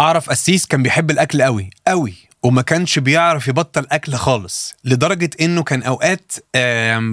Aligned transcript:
اعرف 0.00 0.30
قسيس 0.30 0.66
كان 0.66 0.82
بيحب 0.82 1.10
الأكل 1.10 1.42
قوي 1.42 1.70
قوي 1.88 2.14
وما 2.42 2.62
كانش 2.62 2.98
بيعرف 2.98 3.48
يبطل 3.48 3.86
أكل 3.92 4.14
خالص 4.14 4.74
لدرجة 4.84 5.30
إنه 5.40 5.62
كان 5.62 5.82
أوقات 5.82 6.32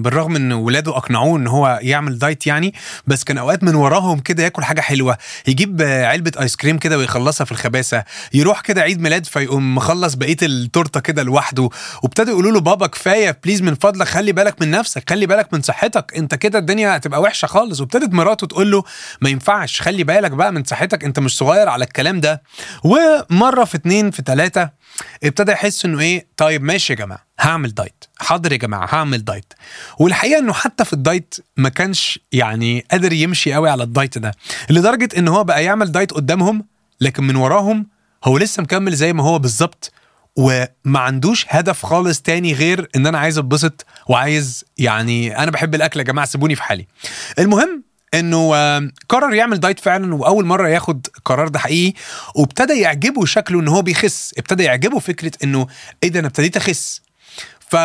بالرغم 0.02 0.36
إن 0.36 0.52
ولاده 0.54 0.97
أقنعوه 0.97 1.38
إن 1.38 1.47
هو 1.47 1.79
يعمل 1.81 2.20
دايت 2.20 2.47
يعني 2.47 2.73
بس 3.07 3.23
كان 3.23 3.38
أوقات 3.38 3.63
من 3.63 3.76
وراهم 3.76 4.20
كده 4.20 4.44
ياكل 4.44 4.63
حاجة 4.63 4.82
حلوة 4.82 5.18
يجيب 5.48 5.82
علبة 5.82 6.32
آيس 6.40 6.55
كريم 6.55 6.78
كده 6.78 6.98
ويخلصها 6.98 7.46
في 7.46 7.52
الخباثة 7.52 8.04
يروح 8.34 8.62
كده 8.62 8.81
عيد 8.81 9.01
ميلاد 9.01 9.26
فيقوم 9.26 9.76
مخلص 9.76 10.13
بقية 10.13 10.37
التورتة 10.42 10.99
كده 10.99 11.24
لوحده 11.24 11.69
وابتدوا 12.03 12.31
يقولوا 12.31 12.51
له 12.51 12.59
بابا 12.59 12.87
كفاية 12.87 13.39
please 13.44 13.62
من 13.62 13.75
فضلك 13.75 14.07
خلي 14.07 14.31
بالك 14.31 14.62
من 14.62 14.71
نفسك 14.71 15.09
خلي 15.09 15.25
بالك 15.25 15.53
من 15.53 15.62
صحتك 15.62 16.13
أنت 16.17 16.35
كده 16.35 16.59
الدنيا 16.59 16.95
هتبقى 16.98 17.21
وحشة 17.21 17.45
خالص 17.45 17.80
وابتدت 17.81 18.13
مراته 18.13 18.48
تقول 18.48 18.71
له 18.71 18.84
ما 19.21 19.30
ينفعش 19.30 19.81
خلي 19.81 20.03
بالك 20.03 20.31
بقى 20.31 20.52
من 20.53 20.63
صحتك 20.63 21.03
أنت 21.03 21.20
مش 21.20 21.38
صغير 21.38 21.70
على 21.70 21.84
الكلام 21.85 22.20
ده. 22.20 22.41
ومرة 22.84 23.63
في 23.63 23.75
اتنين 23.77 24.12
في 24.12 24.21
تلاتة 24.21 24.70
ابتدى 25.23 25.52
يحس 25.52 25.86
إنه 25.86 26.00
إيه 26.00 26.27
طيب 26.38 26.64
ماشي 26.64 26.94
يا 26.94 26.98
جماعة 26.98 27.26
هعمل 27.40 27.73
دايت 27.73 28.04
حاضر 28.20 28.52
يا 28.52 28.58
جماعة 28.58 28.86
هعمل 28.96 29.26
دايت. 29.26 29.54
والحقيقة 30.00 30.40
إنه 30.40 30.54
حتى 30.54 30.86
في 30.86 30.94
الدايت 30.94 31.36
ما 31.58 31.70
كانش 31.70 32.20
يعني 32.32 32.86
قادر 32.91 33.13
يمشي 33.13 33.54
قوي 33.54 33.70
على 33.70 33.84
الدايت 33.84 34.18
ده 34.18 34.32
لدرجة 34.70 35.10
إن 35.18 35.27
هو 35.27 35.44
بقى 35.44 35.63
يعمل 35.63 35.91
دايت 35.91 36.12
قدامهم 36.12 36.66
لكن 37.02 37.23
من 37.23 37.36
وراهم 37.36 37.88
هو 38.23 38.38
لسه 38.38 38.63
مكمل 38.63 38.94
زي 38.96 39.13
ما 39.13 39.23
هو 39.23 39.40
بالظبط 39.40 39.91
وما 40.36 40.99
عندوش 40.99 41.46
هدف 41.49 41.85
خالص 41.85 42.22
تاني 42.22 42.54
غير 42.54 42.90
إن 42.96 43.08
أنا 43.08 43.18
عايز 43.20 43.38
أتبسط 43.38 43.85
وعايز 44.08 44.66
يعني 44.77 45.38
أنا 45.44 45.52
بحب 45.52 45.76
الأكل 45.76 45.99
يا 45.99 46.05
جماعة 46.05 46.27
سيبوني 46.27 46.55
في 46.55 46.63
حالي. 46.63 46.88
المهم 47.40 47.84
إنه 48.14 48.52
قرر 49.10 49.34
يعمل 49.34 49.60
دايت 49.60 49.80
فعلا 49.80 50.16
وأول 50.16 50.46
مرة 50.46 50.68
ياخد 50.68 51.08
القرار 51.18 51.48
ده 51.48 51.60
حقيقي 51.60 51.94
وابتدى 52.36 52.80
يعجبه 52.80 53.26
شكله 53.26 53.60
إن 53.60 53.68
هو 53.68 53.82
بيخس 53.82 54.34
ابتدى 54.38 54.64
يعجبه 54.64 55.00
فكرة 55.00 55.32
إنه 55.44 55.68
إيه 56.04 56.10
ده 56.10 56.20
أنا 56.20 56.28
ابتديت 56.28 56.58
أخس. 56.58 57.02
ف 57.60 57.76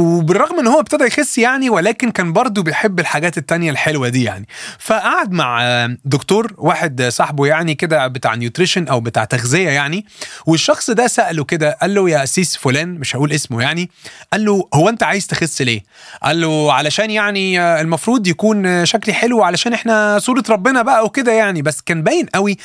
وبالرغم 0.00 0.58
إن 0.58 0.66
هو 0.66 0.80
ابتدى 0.80 1.04
يخس 1.04 1.38
يعني 1.38 1.70
ولكن 1.70 2.10
كان 2.10 2.32
برضه 2.32 2.62
بيحب 2.62 3.00
الحاجات 3.00 3.38
التانية 3.38 3.70
الحلوة 3.70 4.08
دي 4.08 4.24
يعني. 4.24 4.46
فقعد 4.78 5.32
مع 5.32 5.86
دكتور 6.04 6.54
واحد 6.58 7.02
صاحبه 7.02 7.46
يعني 7.46 7.74
كده 7.74 8.06
بتاع 8.06 8.34
nutrition 8.34 8.88
أو 8.88 9.00
بتاع 9.00 9.24
تغذية 9.24 9.68
يعني 9.70 10.06
والشخص 10.46 10.90
ده 10.90 11.06
سأله 11.06 11.44
كده 11.44 11.76
قال 11.80 11.94
له 11.94 12.10
يا 12.10 12.22
قسيس 12.22 12.56
فلان 12.56 12.88
مش 12.88 13.16
هقول 13.16 13.32
اسمه 13.32 13.62
يعني 13.62 13.90
قال 14.32 14.44
له 14.44 14.68
هو 14.74 14.88
أنت 14.88 15.02
عايز 15.02 15.26
تخس 15.26 15.62
ليه؟ 15.62 15.80
قال 16.22 16.40
له 16.40 16.72
علشان 16.72 17.10
يعني 17.10 17.60
المفروض 17.60 18.26
يكون 18.26 18.84
شكلي 18.86 19.14
حلو 19.14 19.42
علشان 19.42 19.72
إحنا 19.72 20.18
صورة 20.18 20.44
ربنا 20.50 20.82
بقى 20.82 21.04
وكده 21.04 21.32
يعني. 21.32 21.62
بس 21.62 21.80
كان 21.80 22.02
باين 22.02 22.26
قوي 22.26 22.56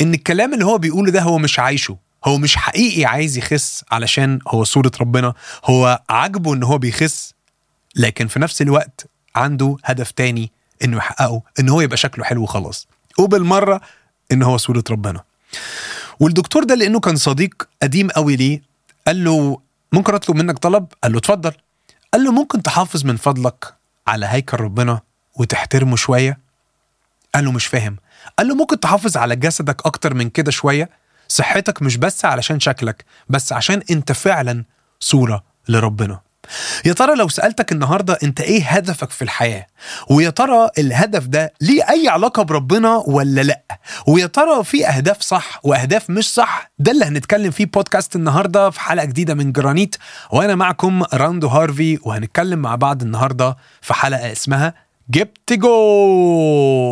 إن 0.00 0.14
الكلام 0.14 0.54
اللي 0.54 0.64
هو 0.64 0.78
بيقوله 0.78 1.10
ده 1.10 1.20
هو 1.20 1.38
مش 1.38 1.58
عايشه. 1.58 2.07
هو 2.24 2.38
مش 2.38 2.56
حقيقي 2.56 3.04
عايز 3.04 3.38
يخس 3.38 3.84
علشان 3.90 4.38
هو 4.48 4.64
صورة 4.64 4.92
ربنا 5.00 5.34
هو 5.64 6.02
عاجبه 6.10 6.54
إن 6.54 6.62
هو 6.62 6.78
بيخس 6.78 7.34
لكن 7.96 8.26
في 8.26 8.38
نفس 8.38 8.62
الوقت 8.62 9.06
عنده 9.36 9.76
هدف 9.84 10.10
تاني 10.10 10.52
إنه 10.84 10.96
يحققه 10.96 11.42
إن 11.60 11.68
هو 11.68 11.80
يبقى 11.80 11.96
شكله 11.96 12.24
حلو 12.24 12.42
وخلاص. 12.42 12.88
وبالمرة 13.18 13.80
إن 14.32 14.42
هو 14.42 14.56
صورة 14.56 14.84
ربنا. 14.90 15.24
والدكتور 16.20 16.64
ده 16.64 16.74
لأنه 16.74 17.00
كان 17.00 17.16
صديق 17.16 17.68
قديم 17.82 18.08
قوي 18.10 18.36
ليه 18.36 18.62
قال 19.06 19.24
له 19.24 19.60
ممكن 19.92 20.14
أطلب 20.14 20.36
منك 20.36 20.58
طلب؟ 20.58 20.86
قال 21.02 21.12
له 21.12 21.18
اتفضل. 21.18 21.52
قال 22.12 22.24
له 22.24 22.32
ممكن 22.32 22.62
تحافظ 22.62 23.04
من 23.04 23.16
فضلك 23.16 23.74
على 24.06 24.26
هيكل 24.26 24.56
ربنا 24.56 25.00
وتحترمه 25.34 25.96
شوية؟ 25.96 26.38
قال 27.34 27.44
له 27.44 27.52
مش 27.52 27.66
فاهم. 27.66 27.96
قال 28.38 28.48
له 28.48 28.54
ممكن 28.54 28.80
تحافظ 28.80 29.16
على 29.16 29.36
جسدك 29.36 29.86
أكتر 29.86 30.14
من 30.14 30.30
كده 30.30 30.50
شوية؟ 30.50 30.90
صحتك 31.28 31.82
مش 31.82 31.96
بس 31.96 32.24
علشان 32.24 32.60
شكلك 32.60 33.04
بس 33.28 33.52
عشان 33.52 33.82
انت 33.90 34.12
فعلا 34.12 34.64
صورة 35.00 35.44
لربنا. 35.68 36.20
يا 36.84 36.92
ترى 36.92 37.14
لو 37.16 37.28
سألتك 37.28 37.72
النهاردة 37.72 38.18
انت 38.22 38.40
إيه 38.40 38.62
هدفك 38.64 39.10
في 39.10 39.22
الحياة؟ 39.22 39.66
ويا 40.10 40.30
ترى 40.30 40.70
الهدف 40.78 41.26
ده 41.26 41.52
ليه 41.60 41.82
أي 41.90 42.08
علاقة 42.08 42.42
بربنا 42.42 42.96
ولا 43.06 43.40
لأ؟ 43.40 43.62
ويا 44.06 44.26
ترى 44.26 44.64
في 44.64 44.86
أهداف 44.88 45.20
صح 45.20 45.60
وأهداف 45.62 46.10
مش 46.10 46.34
صح؟ 46.34 46.70
ده 46.78 46.92
اللي 46.92 47.04
هنتكلم 47.04 47.50
فيه 47.50 47.66
بودكاست 47.66 48.16
النهاردة 48.16 48.70
في 48.70 48.80
حلقة 48.80 49.04
جديدة 49.04 49.34
من 49.34 49.52
جرانيت. 49.52 49.96
وأنا 50.30 50.54
معكم 50.54 51.02
راندو 51.14 51.48
هارفي 51.48 51.98
وهنتكلم 52.02 52.58
مع 52.58 52.74
بعض 52.74 53.02
النهاردة 53.02 53.56
في 53.80 53.94
حلقة 53.94 54.32
اسمها 54.32 54.74
جبت 55.10 55.52
جول. 55.52 56.88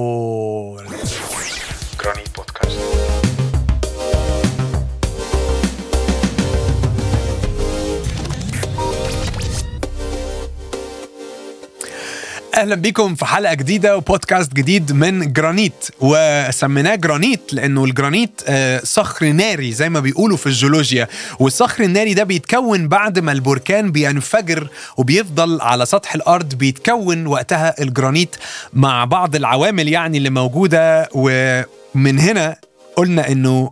أهلا 12.57 12.75
بيكم 12.75 13.15
في 13.15 13.25
حلقة 13.27 13.55
جديدة 13.55 13.97
وبودكاست 13.97 14.53
جديد 14.53 14.93
من 14.93 15.33
جرانيت. 15.33 15.89
وسميناه 16.01 16.95
جرانيت 16.95 17.55
لأنه 17.55 17.85
الجرانيت 17.85 18.41
آه، 18.49 18.81
صخر 18.85 19.27
ناري 19.27 19.73
زي 19.73 19.89
ما 19.89 20.01
بيقولوا 20.01 20.37
في 20.37 20.47
الجيولوجيا. 20.47 21.09
والصخر 21.39 21.85
الناري 21.85 22.15
ده 22.15 22.25
بيتكون 22.25 22.89
بعد 22.89 23.19
ما 23.19 23.33
البركان 23.33 23.93
بينفجر 23.93 24.69
وبيفضل 24.97 25.61
على 25.61 25.87
سطح 25.87 26.15
الأرض 26.15 26.55
بيتكون 26.55 27.27
وقتها 27.27 27.75
الجرانيت 27.83 28.37
مع 28.73 29.05
بعض 29.05 29.37
العوامل 29.37 29.89
يعني 29.89 30.19
اللي 30.19 30.31
موجودة. 30.31 31.09
ومن 31.15 32.19
هنا 32.19 32.57
قلنا 32.97 33.29
إنه 33.33 33.71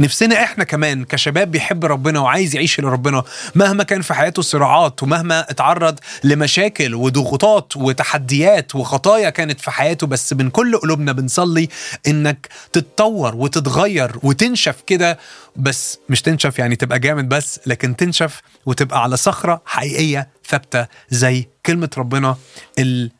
نفسنا 0.00 0.42
إحنا 0.42 0.64
كمان 0.64 1.04
كشباب 1.04 1.50
بيحب 1.50 1.84
ربنا 1.84 2.20
وعايز 2.20 2.54
يعيش 2.54 2.80
لربنا 2.80 3.22
مهما 3.54 3.82
كان 3.84 4.02
في 4.02 4.14
حياته 4.14 4.42
صراعات 4.42 5.02
ومهما 5.02 5.50
اتعرض 5.50 5.98
لمشاكل 6.24 6.94
وضغوطات 6.94 7.76
وتحديات 7.76 8.74
وخطايا 8.74 9.30
كانت 9.30 9.60
في 9.60 9.70
حياته 9.70 10.06
بس 10.06 10.32
من 10.32 10.50
كل 10.50 10.76
قلوبنا 10.76 11.12
بنصلي 11.12 11.68
إنك 12.06 12.48
تتطور 12.72 13.36
وتتغير 13.36 14.12
وتنشف 14.22 14.76
كده 14.86 15.18
بس 15.56 15.98
مش 16.08 16.22
تنشف 16.22 16.58
يعني 16.58 16.76
تبقى 16.76 16.98
جامد 16.98 17.28
بس 17.28 17.60
لكن 17.66 17.96
تنشف 17.96 18.42
وتبقى 18.66 19.02
على 19.02 19.16
صخرة 19.16 19.62
حقيقية 19.66 20.28
ثابتة 20.48 20.86
زي 21.10 21.48
كلمة 21.66 21.90
ربنا 21.98 22.36
ال 22.78 23.10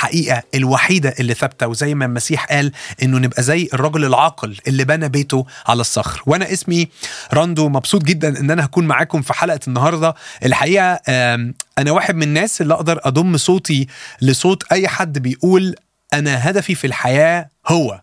الحقيقة 0.00 0.42
الوحيدة 0.54 1.14
اللي 1.20 1.34
ثابتة 1.34 1.66
وزي 1.66 1.94
ما 1.94 2.04
المسيح 2.04 2.44
قال 2.46 2.72
إنه 3.02 3.18
نبقى 3.18 3.42
زي 3.42 3.68
الرجل 3.74 4.04
العاقل 4.04 4.56
اللي 4.68 4.84
بنى 4.84 5.08
بيته 5.08 5.46
على 5.66 5.80
الصخر. 5.80 6.22
وأنا 6.26 6.52
اسمي 6.52 6.88
راندو 7.32 7.68
مبسوط 7.68 8.02
جدا 8.02 8.40
إن 8.40 8.50
أنا 8.50 8.64
هكون 8.64 8.86
معاكم 8.86 9.22
في 9.22 9.32
حلقة 9.32 9.60
النهاردة. 9.68 10.14
الحقيقة 10.44 11.00
آم، 11.08 11.54
أنا 11.78 11.90
واحد 11.92 12.14
من 12.14 12.22
الناس 12.22 12.60
اللي 12.60 12.74
أقدر 12.74 13.00
أضم 13.04 13.36
صوتي 13.36 13.86
لصوت 14.22 14.72
أي 14.72 14.88
حد 14.88 15.18
بيقول 15.18 15.74
أنا 16.14 16.50
هدفي 16.50 16.74
في 16.74 16.86
الحياة 16.86 17.48
هو. 17.66 18.00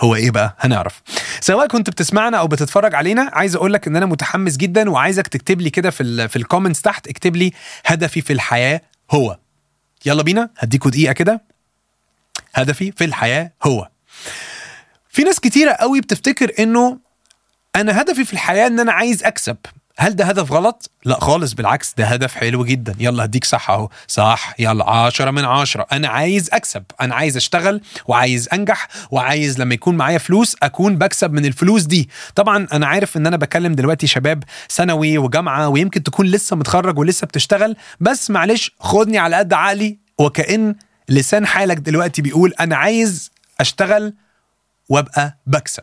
هو 0.00 0.14
إيه 0.14 0.30
بقى؟ 0.30 0.56
هنعرف. 0.60 1.02
سواء 1.40 1.66
كنت 1.66 1.90
بتسمعنا 1.90 2.38
أو 2.38 2.46
بتتفرج 2.46 2.94
علينا 2.94 3.30
عايز 3.32 3.56
أقول 3.56 3.72
لك 3.72 3.86
إن 3.86 3.96
أنا 3.96 4.06
متحمس 4.06 4.56
جدا 4.56 4.90
وعايزك 4.90 5.26
تكتب 5.26 5.60
لي 5.60 5.70
كده 5.70 5.90
في 5.90 6.02
ال 6.02 6.28
في 6.28 6.36
الكومنتس 6.36 6.80
تحت 6.82 7.08
اكتب 7.08 7.36
لي 7.36 7.52
هدفي 7.86 8.20
في 8.20 8.32
الحياة 8.32 8.80
هو. 9.10 9.38
يلا 10.06 10.22
بينا 10.22 10.50
هديكوا 10.58 10.90
دقيقة 10.90 11.12
كده. 11.12 11.42
هدفي 12.54 12.92
في 12.92 13.04
الحياة 13.04 13.52
هو. 13.62 13.88
في 15.08 15.22
ناس 15.22 15.40
كتيرة 15.40 15.72
قوي 15.72 16.00
بتفتكر 16.00 16.52
إنه 16.58 16.98
أنا 17.76 18.00
هدفي 18.00 18.24
في 18.24 18.32
الحياة 18.32 18.66
إن 18.66 18.80
أنا 18.80 18.92
عايز 18.92 19.24
أكسب. 19.24 19.56
هل 19.98 20.16
ده 20.16 20.24
هدف 20.24 20.52
غلط؟ 20.52 20.90
لا 21.04 21.20
خالص 21.20 21.52
بالعكس 21.52 21.94
ده 21.96 22.04
هدف 22.04 22.34
حلو 22.34 22.64
جدا. 22.64 22.94
يلا 22.98 23.24
هديك 23.24 23.44
صح 23.44 23.70
أهو. 23.70 23.88
صح 24.08 24.54
يلا 24.58 24.90
عشرة 24.90 25.30
من 25.30 25.44
عشرة. 25.44 25.86
أنا 25.92 26.08
عايز 26.08 26.50
أكسب. 26.52 26.84
أنا 27.00 27.14
عايز 27.14 27.36
أشتغل 27.36 27.80
وعايز 28.06 28.48
أنجح 28.52 28.88
وعايز 29.10 29.60
لما 29.60 29.74
يكون 29.74 29.96
معايا 29.96 30.18
فلوس 30.18 30.56
أكون 30.62 30.96
بكسب 30.98 31.32
من 31.32 31.44
الفلوس 31.44 31.82
دي. 31.82 32.08
طبعا 32.34 32.66
أنا 32.72 32.86
عارف 32.86 33.16
إن 33.16 33.26
أنا 33.26 33.36
بكلم 33.36 33.74
دلوقتي 33.74 34.06
شباب 34.06 34.44
ثانوي 34.70 35.18
وجامعة 35.18 35.68
ويمكن 35.68 36.02
تكون 36.02 36.26
لسه 36.26 36.56
متخرج 36.56 36.98
ولسه 36.98 37.26
بتشتغل 37.26 37.76
بس 38.00 38.30
معلش 38.30 38.70
خدني 38.80 39.18
على 39.18 39.36
قد 39.36 39.52
عقلي. 39.52 40.01
وكأن 40.22 40.74
لسان 41.08 41.46
حالك 41.46 41.76
دلوقتي 41.76 42.22
بيقول 42.22 42.54
أنا 42.60 42.76
عايز 42.76 43.30
أشتغل 43.60 44.14
وأبقى 44.88 45.38
بكسب. 45.46 45.82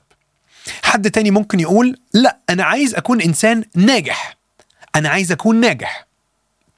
حد 0.84 1.12
تاني 1.12 1.32
ممكن 1.32 1.60
يقول 1.60 2.00
لا 2.14 2.38
أنا 2.50 2.64
عايز 2.64 2.96
أكون 2.96 3.22
إنسان 3.22 3.64
ناجح. 3.76 4.38
أنا 4.96 5.10
عايز 5.10 5.32
أكون 5.32 5.60
ناجح. 5.60 6.08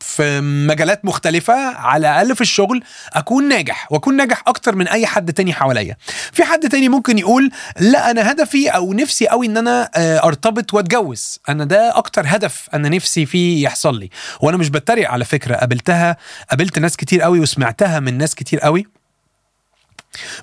في 0.02 0.42
مجالات 0.42 1.06
مختلفة 1.06 1.54
على 1.78 2.10
الأقل 2.10 2.36
في 2.36 2.42
الشغل 2.42 2.84
أكون 3.14 3.50
ناجح 3.50 3.92
وأكون 3.92 4.16
ناجح 4.18 4.44
أكتر 4.48 4.76
من 4.76 4.88
أي 4.88 5.06
حد 5.06 5.34
تاني 5.34 5.54
حواليا. 5.54 5.98
في 6.32 6.44
حد 6.44 6.70
تاني 6.70 6.90
ممكن 6.90 7.18
يقول 7.18 7.52
لا 7.80 8.12
أنا 8.12 8.32
هدفي 8.32 8.70
أو 8.70 8.94
نفسي 8.94 9.28
قوي 9.28 9.46
إن 9.48 9.58
أنا 9.58 9.90
آه، 9.96 10.24
أرتبط 10.24 10.74
وأتجوز. 10.74 11.40
أنا 11.50 11.66
ده 11.66 11.98
أكتر 11.98 12.24
هدف 12.26 12.68
أنا 12.74 12.90
نفسي 12.90 13.26
فيه 13.26 13.64
يحصل 13.64 14.00
لي. 14.00 14.10
وأنا 14.42 14.58
مش 14.58 14.70
بتريق 14.70 15.10
على 15.12 15.26
فكرة. 15.26 15.56
قابلتها 15.56 16.18
قابلت 16.50 16.80
ناس 16.80 16.98
كتير 16.98 17.22
قوي 17.22 17.40
وسمعتها 17.40 18.00
من 18.00 18.18
ناس 18.18 18.36
كتير 18.36 18.60
قوي 18.60 18.88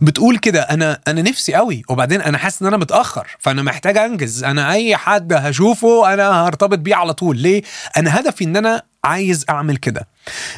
بتقول 0.00 0.38
كده 0.38 0.60
أنا 0.62 1.00
أنا 1.08 1.22
نفسي 1.22 1.54
قوي 1.54 1.82
وبعدين 1.88 2.20
أنا 2.20 2.38
حاسس 2.38 2.62
إن 2.62 2.68
أنا 2.68 2.76
متأخر 2.76 3.36
فأنا 3.38 3.62
محتاج 3.62 3.98
أنجز. 3.98 4.44
أنا 4.44 4.72
أي 4.72 4.96
حد 4.96 5.32
هشوفه 5.32 6.14
أنا 6.14 6.46
هرتبط 6.46 6.78
بيه 6.78 6.94
على 6.94 7.12
طول. 7.14 7.36
ليه؟ 7.38 7.62
أنا 7.96 8.20
هدفي 8.20 8.44
إن 8.44 8.56
أنا 8.56 8.82
عايز 9.04 9.44
أعمل 9.50 9.76
كده. 9.76 10.08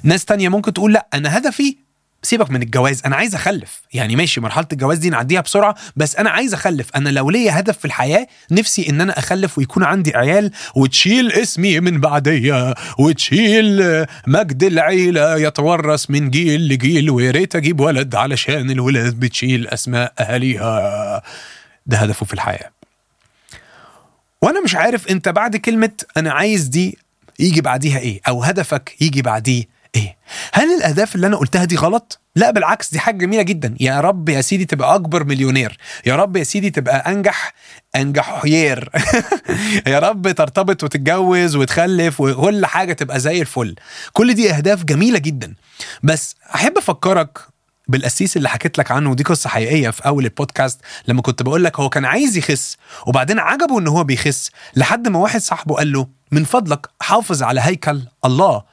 ناس 0.03 0.25
تانية 0.25 0.49
ممكن 0.49 0.73
تقول 0.73 0.93
لأ 0.93 1.07
أنا 1.15 1.39
هدفي 1.39 1.77
سيبك 2.23 2.51
من 2.51 2.63
الجواز 2.63 3.03
أنا 3.07 3.17
عايز 3.17 3.35
أخلف. 3.35 3.83
يعني 3.93 4.17
ماشي 4.17 4.41
مرحلة 4.41 4.67
الجواز 4.73 4.99
دي 4.99 5.11
نعديها 5.11 5.41
بسرعة 5.41 5.75
بس 5.97 6.17
أنا 6.17 6.31
عايز 6.31 6.55
أخلف. 6.55 6.91
أنا 6.97 7.09
لو 7.09 7.31
ليا 7.31 7.59
هدف 7.59 7.79
في 7.79 7.85
الحياة 7.85 8.27
نفسي 8.51 8.89
إن 8.89 9.01
أنا 9.01 9.19
أخلف 9.19 9.59
ويكون 9.59 9.85
عندي 9.85 10.17
عيال 10.17 10.51
وتشيل 10.75 11.33
اسمي 11.33 11.81
من 11.81 12.01
بعديا 12.01 12.75
وتشيل 12.99 14.07
مجد 14.27 14.63
العيلة 14.65 15.37
يتورث 15.37 16.11
من 16.11 16.31
جيل 16.31 16.69
لجيل 16.69 17.11
ويا 17.11 17.31
ريت 17.31 17.57
أجيب 17.57 17.81
ولد 17.81 18.15
علشان 18.15 18.71
الولاد 18.71 19.21
بتشيل 19.21 19.69
أسماء 19.69 20.13
أهاليها. 20.21 21.23
ده 21.87 21.97
هدفه 21.97 22.27
في 22.27 22.35
الحياة. 22.35 22.71
وأنا 24.43 24.61
مش 24.65 24.75
عارف 24.75 25.09
أنت 25.09 25.29
بعد 25.29 25.57
كلمة 25.57 25.91
أنا 26.17 26.33
عايز 26.33 26.65
دي 26.65 26.99
يجي 27.41 27.61
بعديها 27.61 27.99
إيه؟ 27.99 28.21
أو 28.29 28.43
هدفك 28.43 28.97
يجي 29.01 29.23
بعديه 29.23 29.65
إيه؟ 29.95 30.17
هل 30.53 30.77
الأهداف 30.77 31.15
اللي 31.15 31.27
أنا 31.27 31.37
قلتها 31.37 31.65
دي 31.65 31.77
غلط؟ 31.77 32.21
لا 32.37 32.51
بالعكس 32.51 32.91
دي 32.93 32.99
حاجة 32.99 33.17
جميلة 33.17 33.43
جدا. 33.43 33.77
يا 33.81 34.01
رب 34.01 34.29
يا 34.29 34.41
سيدي 34.41 34.65
تبقى 34.65 34.95
أكبر 34.95 35.25
مليونير. 35.25 35.79
يا 36.07 36.17
رب 36.17 36.37
يا 36.37 36.45
سيدي 36.45 36.71
تبقى 36.71 36.97
أنجح 37.13 37.55
أنجح 37.97 38.41
حيير. 38.41 38.91
يا 39.87 39.99
رب 39.99 40.31
ترتبط 40.31 40.85
وتتجوز 40.85 41.57
وتخلف 41.57 42.21
وكل 42.21 42.67
حاجة 42.67 42.93
تبقى 42.93 43.21
زي 43.21 43.41
الفل. 43.41 43.75
كل 44.13 44.35
دي 44.35 44.51
أهداف 44.53 44.85
جميلة 44.85 45.19
جدا. 45.19 45.55
بس 46.03 46.37
أحب 46.55 46.79
أفكرك 46.79 47.39
بالقسيس 47.89 48.37
اللي 48.37 48.49
حكيت 48.49 48.79
لك 48.79 48.91
عنه 48.91 49.11
ودي 49.11 49.23
قصة 49.23 49.51
حقيقية 49.51 49.91
في 49.91 50.07
أول 50.07 50.25
البودكاست 50.25 50.81
لما 51.09 51.23
كنت 51.23 51.43
بقول 51.43 51.65
لك 51.65 51.81
هو 51.81 51.89
كان 51.89 52.05
عايز 52.05 52.37
يخس 52.37 52.77
وبعدين 53.07 53.39
عجبه 53.39 53.79
إن 53.79 53.87
هو 53.89 54.05
بيخس 54.05 54.51
لحد 54.77 55.09
ما 55.09 55.19
واحد 55.19 55.41
صاحبه 55.41 55.75
قال 55.75 55.93
له 55.93 56.20
من 56.31 56.45
فضلك 56.45 56.87
حافظ 57.01 57.43
على 57.43 57.61
هيكل 57.61 58.03
الله. 58.25 58.65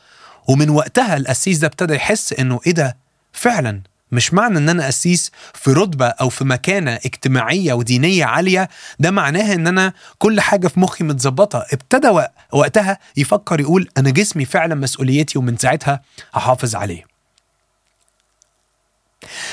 ومن 0.48 0.70
وقتها 0.70 1.18
القسيس 1.18 1.58
ده 1.58 1.68
ابتدى 1.68 1.94
يحس 1.94 2.34
إنه 2.34 2.60
إيه 2.68 2.74
ده؟ 2.74 2.98
فعلا 3.34 3.82
مش 4.12 4.34
معنى 4.34 4.58
إن 4.58 4.70
أنا 4.70 4.86
قسيس 4.86 5.32
في 5.54 5.72
رتبة 5.74 6.06
أو 6.08 6.30
في 6.30 6.44
مكانة 6.44 6.94
اجتماعية 6.94 7.74
ودينية 7.74 8.26
عالية. 8.26 8.70
ده 9.00 9.12
معناها 9.12 9.54
إن 9.54 9.68
أنا 9.68 9.94
كل 10.18 10.42
حاجة 10.42 10.68
في 10.68 10.80
مخي 10.80 11.04
متظبطة. 11.04 11.66
ابتدى 11.74 12.12
وقتها 12.52 13.00
يفكر 13.18 13.60
يقول 13.60 13.90
أنا 13.98 14.10
جسمي 14.10 14.46
فعلا 14.46 14.76
مسؤوليتي 14.76 15.40
ومن 15.40 15.58
ساعتها 15.58 16.02
هحافظ 16.34 16.76
عليه. 16.76 17.06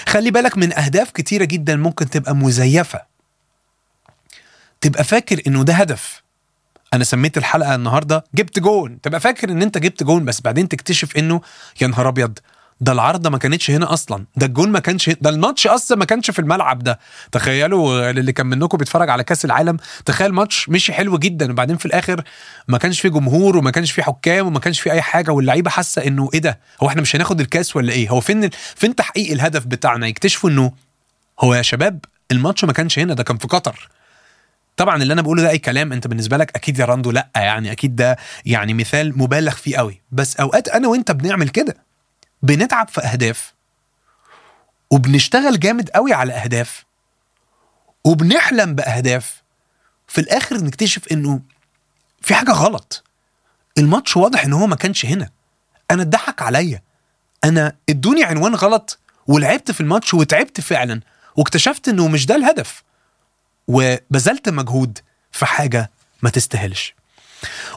خلي 0.08 0.30
بالك 0.30 0.58
من 0.58 0.78
أهداف 0.78 1.10
كتيرة 1.10 1.44
جدا 1.44 1.76
ممكن 1.76 2.10
تبقى 2.10 2.34
مزيفة. 2.36 3.00
تبقى 4.80 5.04
فاكر 5.04 5.42
إنه 5.46 5.64
ده 5.64 5.72
هدف. 5.74 6.23
أنا 6.94 7.04
سميت 7.04 7.38
الحلقة 7.38 7.74
النهارده 7.74 8.24
جبت 8.34 8.58
جون. 8.58 9.00
تبقى 9.00 9.20
فاكر 9.20 9.50
إن 9.50 9.62
أنت 9.62 9.78
جبت 9.78 10.02
جون 10.02 10.24
بس 10.24 10.40
بعدين 10.40 10.68
تكتشف 10.68 11.16
إنه 11.16 11.40
يا 11.80 11.86
نهار 11.86 12.08
أبيض 12.08 12.38
ده 12.80 12.92
العارضه 12.92 13.30
ما 13.30 13.38
كانتش 13.38 13.70
هنا 13.70 13.92
أصلا. 13.92 14.24
ده 14.36 14.46
الجون 14.46 14.72
ما 14.72 14.78
كانش 14.78 15.10
ده 15.10 15.30
الماتش 15.30 15.66
أصلا 15.66 15.98
ما 15.98 16.04
كانش 16.04 16.30
في 16.30 16.38
الملعب 16.38 16.78
ده. 16.82 16.98
تخيلوا 17.32 18.10
اللي 18.10 18.32
كان 18.32 18.46
منكم 18.46 18.78
بيتفرج 18.78 19.10
على 19.10 19.24
كأس 19.24 19.44
العالم 19.44 19.76
تخيل 20.04 20.32
ماتش 20.32 20.68
مشي 20.68 20.92
حلو 20.92 21.18
جدا 21.18 21.50
وبعدين 21.52 21.76
في 21.76 21.86
الآخر 21.86 22.22
ما 22.68 22.78
كانش 22.78 23.00
فيه 23.00 23.08
جمهور 23.08 23.56
وما 23.56 23.70
كانش 23.70 23.92
فيه 23.92 24.02
حكام 24.02 24.46
وما 24.46 24.58
كانش 24.60 24.80
فيه 24.80 24.90
أي 24.92 25.02
حاجة 25.02 25.30
واللعيبة 25.30 25.70
حاسة 25.70 26.06
إنه 26.06 26.30
إيه 26.34 26.40
ده؟ 26.40 26.60
هو 26.82 26.88
إحنا 26.88 27.02
مش 27.02 27.16
هناخد 27.16 27.40
الكأس 27.40 27.76
ولا 27.76 27.92
إيه؟ 27.92 28.08
هو 28.10 28.20
فين 28.20 28.50
فين 28.76 28.94
تحقيق 28.94 29.32
الهدف 29.32 29.66
بتاعنا؟ 29.66 30.06
يكتشفوا 30.06 30.50
إنه 30.50 30.72
هو 31.40 31.54
يا 31.54 31.62
شباب 31.62 32.04
الماتش 32.32 32.64
ما 32.64 32.72
كانش 32.72 32.98
هنا 32.98 33.14
ده 33.14 33.22
كان 33.22 33.36
في 33.38 33.46
قطر. 33.48 33.88
طبعا 34.76 35.02
اللي 35.02 35.12
أنا 35.12 35.22
بقوله 35.22 35.42
ده 35.42 35.50
أي 35.50 35.58
كلام 35.58 35.92
أنت 35.92 36.06
بالنسبة 36.06 36.36
لك 36.36 36.56
أكيد 36.56 36.78
يا 36.78 36.84
راندو 36.84 37.10
لأ 37.10 37.28
يعني 37.36 37.72
أكيد 37.72 37.96
ده 37.96 38.16
يعني 38.46 38.74
مثال 38.74 39.18
مبالغ 39.18 39.54
فيه 39.54 39.76
قوي. 39.76 40.00
بس 40.12 40.36
أوقات 40.36 40.68
أنا 40.68 40.88
وأنت 40.88 41.10
بنعمل 41.12 41.48
كده 41.48 41.76
بنتعب 42.42 42.88
في 42.88 43.00
أهداف 43.00 43.54
وبنشتغل 44.90 45.60
جامد 45.60 45.90
قوي 45.90 46.12
على 46.12 46.32
أهداف 46.32 46.84
وبنحلم 48.04 48.74
بأهداف 48.74 49.42
في 50.08 50.20
الآخر 50.20 50.56
نكتشف 50.56 51.12
إنه 51.12 51.40
في 52.20 52.34
حاجة 52.34 52.50
غلط. 52.50 53.04
الماتش 53.78 54.16
واضح 54.16 54.44
إن 54.44 54.52
هو 54.52 54.66
ما 54.66 54.76
كانش 54.76 55.06
هنا. 55.06 55.30
أنا 55.90 56.02
اتضحك 56.02 56.42
عليا. 56.42 56.82
أنا 57.44 57.76
ادوني 57.88 58.24
عنوان 58.24 58.54
غلط 58.54 58.98
ولعبت 59.26 59.70
في 59.70 59.80
الماتش 59.80 60.14
وتعبت 60.14 60.60
فعلا 60.60 61.00
واكتشفت 61.36 61.88
إنه 61.88 62.08
مش 62.08 62.26
ده 62.26 62.36
الهدف. 62.36 62.82
وبذلت 63.68 64.48
مجهود 64.48 64.98
في 65.32 65.46
حاجة 65.46 65.90
ما 66.22 66.30
تستاهلش. 66.30 66.94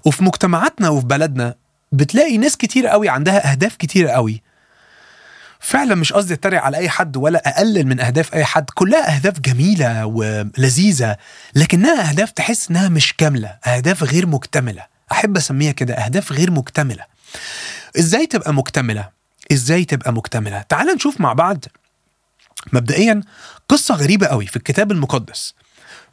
وفي 0.05 0.23
مجتمعاتنا 0.23 0.89
وفي 0.89 1.05
بلدنا 1.05 1.55
بتلاقي 1.91 2.37
ناس 2.37 2.57
كتير 2.57 2.87
قوي 2.87 3.09
عندها 3.09 3.51
أهداف 3.51 3.75
كتير 3.75 4.07
قوي. 4.07 4.41
فعلا 5.59 5.95
مش 5.95 6.13
قصدي 6.13 6.33
أتريق 6.33 6.61
على 6.61 6.77
أي 6.77 6.89
حد 6.89 7.17
ولا 7.17 7.49
أقلل 7.49 7.87
من 7.87 7.99
أهداف 7.99 8.33
أي 8.33 8.45
حد 8.45 8.65
كلها 8.75 9.15
أهداف 9.15 9.39
جميلة 9.39 10.05
ولذيذة 10.05 11.17
لكنها 11.55 12.09
أهداف 12.09 12.31
تحس 12.31 12.69
إنها 12.69 12.89
مش 12.89 13.13
كاملة 13.13 13.57
أهداف 13.65 14.03
غير 14.03 14.27
مكتملة. 14.27 14.85
أحب 15.11 15.37
أسميها 15.37 15.71
كده 15.71 15.93
أهداف 15.93 16.31
غير 16.31 16.51
مكتملة. 16.51 17.03
إزاي 17.99 18.25
تبقى 18.25 18.53
مكتملة؟ 18.53 19.09
إزاي 19.51 19.85
تبقى 19.85 20.13
مكتملة؟ 20.13 20.61
تعال 20.61 20.87
نشوف 20.87 21.21
مع 21.21 21.33
بعض 21.33 21.65
مبدئيا 22.73 23.21
قصة 23.69 23.95
غريبة 23.95 24.27
قوي 24.27 24.45
في 24.45 24.55
الكتاب 24.57 24.91
المقدس. 24.91 25.53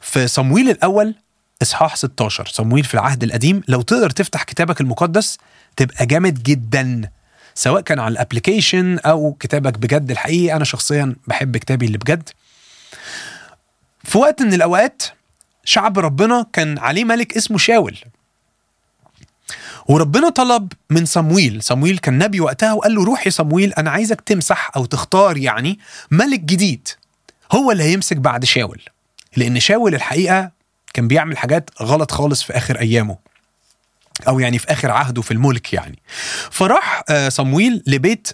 في 0.01 0.27
صمويل 0.27 0.69
الأول 0.69 1.15
إصحاح 1.61 1.95
16 1.95 2.45
صمويل 2.45 2.83
في 2.83 2.93
العهد 2.93 3.23
القديم. 3.23 3.61
لو 3.67 3.81
تقدر 3.81 4.09
تفتح 4.09 4.43
كتابك 4.43 4.81
المقدس 4.81 5.37
تبقى 5.77 6.05
جامد 6.05 6.43
جدا 6.43 7.09
سواء 7.55 7.81
كان 7.81 7.99
على 7.99 8.11
الابلكيشن 8.11 8.99
أو 8.99 9.33
كتابك 9.39 9.77
بجد 9.77 10.11
الحقيقي. 10.11 10.55
أنا 10.55 10.63
شخصيا 10.63 11.15
بحب 11.27 11.57
كتابي 11.57 11.85
اللي 11.85 11.97
بجد. 11.97 12.29
في 14.03 14.17
وقت 14.17 14.41
من 14.41 14.53
الأوقات 14.53 15.03
شعب 15.65 15.99
ربنا 15.99 16.45
كان 16.53 16.77
عليه 16.77 17.03
ملك 17.05 17.37
اسمه 17.37 17.57
شاول. 17.57 17.97
وربنا 19.87 20.29
طلب 20.29 20.73
من 20.89 21.05
صمويل 21.05 21.63
صمويل 21.63 21.97
كان 21.97 22.17
نبي 22.17 22.39
وقتها 22.39 22.73
وقال 22.73 22.95
له 22.95 23.03
روح 23.03 23.25
يا 23.25 23.31
صمويل 23.31 23.73
أنا 23.73 23.91
عايزك 23.91 24.21
تمسح 24.21 24.71
أو 24.75 24.85
تختار 24.85 25.37
يعني 25.37 25.79
ملك 26.11 26.39
جديد 26.39 26.87
هو 27.51 27.71
اللي 27.71 27.83
هيمسك 27.83 28.17
بعد 28.17 28.45
شاول. 28.45 28.81
لأن 29.35 29.59
شاول 29.59 29.95
الحقيقة 29.95 30.51
كان 30.93 31.07
بيعمل 31.07 31.37
حاجات 31.37 31.69
غلط 31.81 32.11
خالص 32.11 32.43
في 32.43 32.57
آخر 32.57 32.79
أيامه. 32.79 33.17
أو 34.27 34.39
يعني 34.39 34.59
في 34.59 34.71
آخر 34.71 34.91
عهده 34.91 35.21
في 35.21 35.31
الملك 35.31 35.73
يعني. 35.73 35.99
فراح 36.51 37.03
صمويل 37.27 37.83
لبيت 37.87 38.27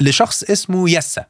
لشخص 0.00 0.42
اسمه 0.42 0.90
يسا. 0.90 1.24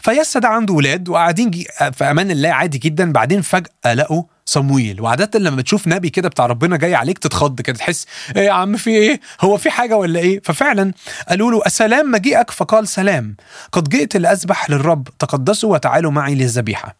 فيسا 0.00 0.40
ده 0.40 0.48
عنده 0.48 0.74
ولاد 0.74 1.08
وقاعدين 1.08 1.50
في 1.92 2.04
أمان 2.04 2.30
الله 2.30 2.48
عادي 2.48 2.78
جدا. 2.78 3.12
بعدين 3.12 3.42
فجأة 3.42 3.94
لقوا 3.94 4.22
صمويل. 4.46 5.00
وعادة 5.00 5.38
لما 5.38 5.62
تشوف 5.62 5.88
نبي 5.88 6.10
كده 6.10 6.28
بتاع 6.28 6.46
ربنا 6.46 6.76
جاي 6.76 6.94
عليك 6.94 7.18
تتخض 7.18 7.60
كده 7.60 7.78
تحس 7.78 8.06
إيه 8.36 8.42
يا 8.42 8.52
عم 8.52 8.76
في 8.76 8.90
إيه؟ 8.90 9.20
هو 9.40 9.56
في 9.56 9.70
حاجة 9.70 9.96
ولا 9.96 10.20
إيه؟ 10.20 10.40
ففعلا 10.44 10.92
قالوا 11.28 11.50
له 11.50 11.62
السلام 11.66 12.10
مجيئك 12.10 12.50
فقال 12.50 12.88
سلام. 12.88 13.36
قد 13.72 13.88
جئت 13.88 14.16
لأذبح 14.16 14.70
للرب. 14.70 15.08
تقدسوا 15.18 15.72
وتعالوا 15.72 16.10
معي 16.10 16.34
للذبيحة. 16.34 16.99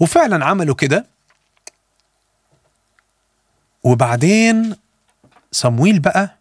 وفعلا 0.00 0.44
عملوا 0.44 0.74
كده. 0.74 1.06
وبعدين 3.82 4.76
صمويل 5.52 5.98
بقى 5.98 6.36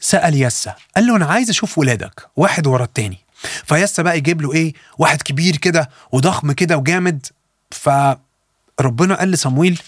سأل 0.00 0.42
يسا 0.42 0.74
قال 0.96 1.06
له 1.06 1.16
أنا 1.16 1.26
عايز 1.26 1.50
أشوف 1.50 1.78
ولادك 1.78 2.28
واحد 2.36 2.66
ورا 2.66 2.84
التاني. 2.84 3.18
فيسا 3.64 4.02
بقى 4.02 4.18
يجيب 4.18 4.42
له 4.42 4.52
إيه 4.52 4.72
واحد 4.98 5.22
كبير 5.22 5.56
كده 5.56 5.90
وضخم 6.12 6.52
كده 6.52 6.76
وجامد. 6.76 7.26
فربنا 7.70 9.14
قال 9.14 9.30
لصمويل 9.30 9.82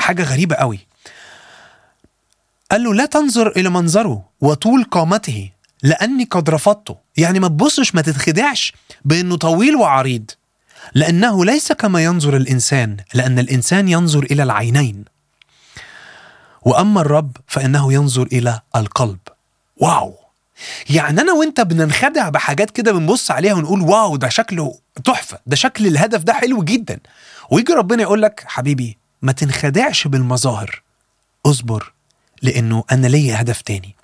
حاجة 0.00 0.22
غريبة 0.22 0.56
قوي. 0.56 0.78
قال 2.70 2.84
له 2.84 2.94
لا 2.94 3.06
تنظر 3.06 3.48
إلى 3.48 3.68
منظره 3.68 4.24
وطول 4.40 4.84
قامته 4.84 5.50
لأني 5.82 6.24
قد 6.24 6.50
رفضته. 6.50 6.96
يعني 7.16 7.40
ما 7.40 7.48
تبصش 7.48 7.94
ما 7.94 8.02
تتخدعش 8.02 8.72
بأنه 9.04 9.36
طويل 9.36 9.76
وعريض. 9.76 10.30
لأنه 10.94 11.44
ليس 11.44 11.72
كما 11.72 12.04
ينظر 12.04 12.36
الإنسان 12.36 12.96
لأن 13.14 13.38
الإنسان 13.38 13.88
ينظر 13.88 14.22
إلى 14.22 14.42
العينين. 14.42 15.04
وأما 16.62 17.00
الرب 17.00 17.36
فإنه 17.46 17.92
ينظر 17.92 18.22
إلى 18.22 18.60
القلب. 18.76 19.18
واو! 19.76 20.14
يعني 20.90 21.20
أنا 21.20 21.32
وأنت 21.32 21.60
بننخدع 21.60 22.28
بحاجات 22.28 22.70
كده 22.70 22.92
بنبص 22.92 23.30
عليها 23.30 23.54
ونقول 23.54 23.80
واو 23.80 24.16
ده 24.16 24.28
شكله 24.28 24.78
تحفة 25.04 25.38
ده 25.46 25.56
شكل 25.56 25.86
الهدف 25.86 26.22
ده 26.22 26.32
حلو 26.32 26.62
جدا. 26.62 27.00
ويجي 27.50 27.72
ربنا 27.72 28.02
يقول 28.02 28.22
لك 28.22 28.44
حبيبي 28.46 28.98
ما 29.22 29.32
تنخدعش 29.32 30.06
بالمظاهر. 30.06 30.82
اصبر 31.46 31.92
لأنه 32.42 32.84
أنا 32.92 33.06
ليا 33.06 33.40
هدف 33.40 33.60
تاني. 33.60 33.94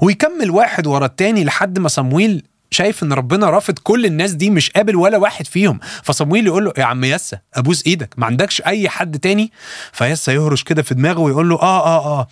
ويكمل 0.00 0.50
واحد 0.50 0.86
ورا 0.86 1.06
التاني 1.06 1.44
لحد 1.44 1.78
ما 1.78 1.88
صمويل 1.88 2.44
شايف 2.70 3.02
إن 3.02 3.12
ربنا 3.12 3.50
رافض 3.50 3.78
كل 3.78 4.06
الناس 4.06 4.32
دي 4.32 4.50
مش 4.50 4.70
قابل 4.70 4.96
ولا 4.96 5.18
واحد 5.18 5.46
فيهم. 5.46 5.80
فصمويل 6.02 6.46
يقول 6.46 6.64
له 6.64 6.72
يا 6.78 6.84
عم 6.84 7.04
يسا 7.04 7.38
أبوس 7.54 7.86
إيدك 7.86 8.14
ما 8.16 8.26
عندكش 8.26 8.62
أي 8.62 8.88
حد 8.88 9.18
تاني؟ 9.18 9.52
فيسا 9.92 10.32
يهرش 10.32 10.62
كده 10.62 10.82
في 10.82 10.94
دماغه 10.94 11.20
ويقول 11.20 11.48
له 11.48 11.56
آه 11.56 11.86
آه 11.86 12.20
آه, 12.20 12.26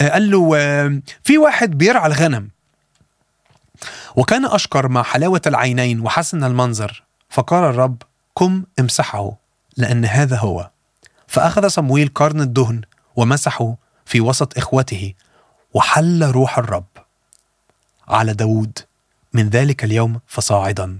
آه 0.00 0.08
قال 0.08 0.30
له 0.30 0.52
آه 0.56 1.00
في 1.24 1.38
واحد 1.38 1.78
بيرعى 1.78 2.06
الغنم 2.06 2.48
وكان 4.16 4.44
اشكر 4.44 4.88
مع 4.88 5.02
حلاوة 5.02 5.42
العينين 5.46 6.00
وحسن 6.00 6.44
المنظر. 6.44 7.02
فقال 7.30 7.64
الرب 7.64 8.02
قم 8.36 8.64
امسحه 8.80 9.32
لأن 9.76 10.04
هذا 10.04 10.36
هو. 10.36 10.70
فأخذ 11.26 11.68
صمويل 11.68 12.10
قرن 12.14 12.40
الدهن 12.40 12.80
ومسحه 13.16 13.76
في 14.06 14.20
وسط 14.20 14.58
إخوته 14.58 15.14
وحل 15.74 16.22
روح 16.24 16.58
الرب 16.58 16.86
على 18.08 18.32
داود. 18.32 18.78
من 19.34 19.48
ذلك 19.48 19.84
اليوم 19.84 20.20
فصاعدا. 20.26 20.98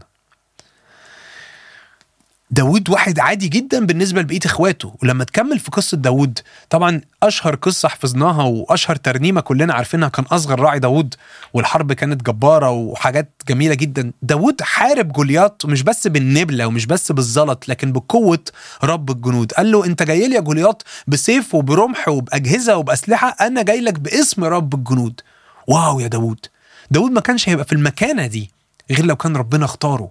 داود 2.51 2.91
واحد 2.91 3.19
عادي 3.21 3.49
جدا 3.49 3.87
بالنسبة 3.87 4.21
لبقية 4.21 4.41
إخواته. 4.47 4.95
ولما 5.03 5.25
تكمل 5.25 5.59
في 5.59 5.71
قصة 5.71 5.97
داود 5.97 6.39
طبعا 6.71 7.01
أشهر 7.23 7.55
قصة 7.55 7.89
حفظناها 7.89 8.43
وأشهر 8.43 8.97
ترنيمة 8.97 9.41
كلنا 9.41 9.75
عارفينها 9.75 10.09
كان 10.09 10.25
أصغر 10.25 10.61
راعي 10.61 10.79
داود 10.79 11.15
والحرب 11.55 11.93
كانت 11.93 12.23
جبارة 12.23 12.71
وحاجات 12.71 13.43
جميلة 13.49 13.75
جدا. 13.75 14.13
داود 14.23 14.63
حارب 14.63 15.13
جولياط 15.13 15.67
مش 15.67 15.83
بس 15.83 16.07
بالنبلة 16.07 16.67
ومش 16.67 16.87
بس 16.87 17.13
بالزلط 17.13 17.69
لكن 17.69 17.93
بقوة 17.93 18.45
رب 18.85 19.11
الجنود. 19.11 19.53
قال 19.53 19.73
له 19.73 19.85
أنت 19.85 20.03
جاي 20.03 20.29
لي 20.29 20.35
يا 20.35 20.41
جولياط 20.41 20.85
بسيف 21.07 21.55
وبرمح 21.55 22.09
وبأجهزة 22.09 22.77
وبأسلحة 22.77 23.29
أنا 23.41 23.63
جاي 23.63 23.81
لك 23.81 23.99
باسم 23.99 24.45
رب 24.45 24.75
الجنود. 24.75 25.21
واو 25.67 26.01
يا 26.01 26.07
داود 26.07 26.47
داود 26.91 27.11
ما 27.11 27.21
كانش 27.21 27.49
هيبقى 27.49 27.65
في 27.65 27.73
المكانة 27.73 28.27
دي 28.27 28.51
غير 28.91 29.07
لو 29.07 29.17
كان 29.17 29.37
ربنا 29.37 29.65
اختاره. 29.65 30.11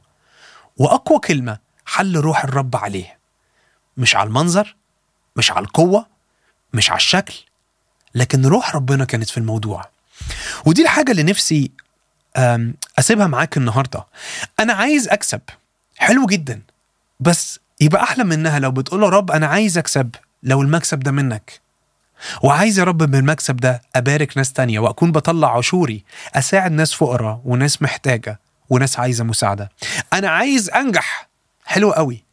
وأقوى 0.77 1.19
كلمة 1.19 1.57
حل 1.85 2.17
روح 2.17 2.43
الرب 2.43 2.75
عليه. 2.75 3.17
مش 3.97 4.15
على 4.15 4.27
المنظر 4.27 4.75
مش 5.35 5.51
على 5.51 5.65
القوة 5.65 6.07
مش 6.73 6.89
على 6.89 6.97
الشكل 6.97 7.33
لكن 8.15 8.45
روح 8.45 8.75
ربنا 8.75 9.05
كانت 9.05 9.29
في 9.29 9.37
الموضوع. 9.37 9.89
ودي 10.65 10.81
الحاجة 10.81 11.11
اللي 11.11 11.23
نفسي 11.23 11.71
أسيبها 12.99 13.27
معاك 13.27 13.57
النهاردة. 13.57 14.05
أنا 14.59 14.73
عايز 14.73 15.07
أكسب. 15.07 15.41
حلو 15.97 16.25
جدا. 16.25 16.61
بس 17.19 17.59
يبقى 17.81 18.03
أحلى 18.03 18.23
منها 18.23 18.59
لو 18.59 18.71
بتقول 18.71 19.01
له 19.01 19.09
رب 19.09 19.31
أنا 19.31 19.47
عايز 19.47 19.77
أكسب 19.77 20.09
لو 20.43 20.61
المكسب 20.61 20.99
ده 20.99 21.11
منك. 21.11 21.61
وعايز 22.41 22.79
يا 22.79 22.83
رب 22.83 22.97
بالمكسب 22.97 23.57
ده 23.57 23.81
أبارك 23.95 24.37
ناس 24.37 24.53
تانية 24.53 24.79
وأكون 24.79 25.11
بطلع 25.11 25.57
عشوري 25.57 26.03
أساعد 26.35 26.71
ناس 26.71 26.93
فقراء 26.93 27.41
وناس 27.45 27.81
محتاجة 27.81 28.39
وناس 28.69 28.99
عايزة 28.99 29.23
مساعدة. 29.23 29.71
أنا 30.13 30.29
عايز 30.29 30.69
أنجح. 30.69 31.29
حلو 31.65 31.91
قوي. 31.91 32.23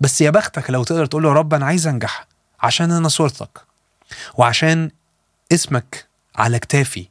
بس 0.00 0.20
يا 0.20 0.30
بختك 0.30 0.70
لو 0.70 0.84
تقدر 0.84 1.06
تقول 1.06 1.22
له 1.22 1.28
يا 1.28 1.34
رب 1.34 1.54
أنا 1.54 1.66
عايز 1.66 1.86
أنجح 1.86 2.26
عشان 2.60 2.90
أنا 2.92 3.08
صورتك 3.08 3.60
وعشان 4.34 4.90
اسمك 5.52 6.06
على 6.36 6.58
كتافي 6.58 7.08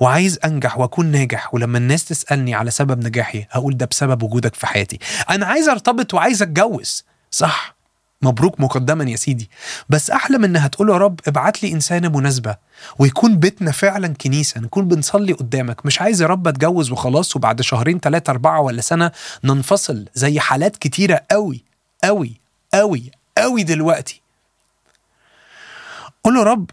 وعايز 0.00 0.38
أنجح 0.44 0.78
وأكون 0.78 1.06
ناجح 1.06 1.54
ولما 1.54 1.78
الناس 1.78 2.04
تسألني 2.04 2.54
على 2.54 2.70
سبب 2.70 3.04
نجاحي 3.06 3.46
هقول 3.50 3.76
ده 3.76 3.86
بسبب 3.86 4.22
وجودك 4.22 4.54
في 4.54 4.66
حياتي. 4.66 4.98
أنا 5.30 5.46
عايز 5.46 5.68
أرتبط 5.68 6.14
وعايز 6.14 6.42
أتجوز. 6.42 7.04
صح. 7.30 7.74
مبروك 8.22 8.60
مقدما 8.60 9.10
يا 9.10 9.16
سيدي. 9.16 9.50
بس 9.88 10.10
أحلى 10.10 10.38
من 10.38 10.44
إنها 10.44 10.68
تقول 10.68 10.90
يا 10.90 10.96
رب 10.96 11.20
ابعت 11.26 11.62
لي 11.62 11.72
إنسانة 11.72 12.08
مناسبة 12.08 12.56
ويكون 12.98 13.36
بيتنا 13.36 13.72
فعلا 13.72 14.08
كنيسة 14.08 14.60
نكون 14.60 14.88
بنصلي 14.88 15.32
قدامك. 15.32 15.86
مش 15.86 16.00
عايز 16.00 16.22
يا 16.22 16.26
رب 16.26 16.48
أتجوز 16.48 16.90
وخلاص 16.90 17.36
وبعد 17.36 17.62
شهرين 17.62 18.00
ثلاثة 18.00 18.30
أربعة 18.30 18.60
ولا 18.60 18.80
سنة 18.80 19.12
ننفصل 19.44 20.08
زي 20.14 20.40
حالات 20.40 20.76
كتيرة 20.76 21.20
قوي 21.30 21.64
قوي 22.04 22.40
قوي 22.74 23.10
قوي 23.38 23.62
دلوقتي. 23.62 24.22
قول 26.24 26.34
له 26.34 26.42
رب 26.42 26.70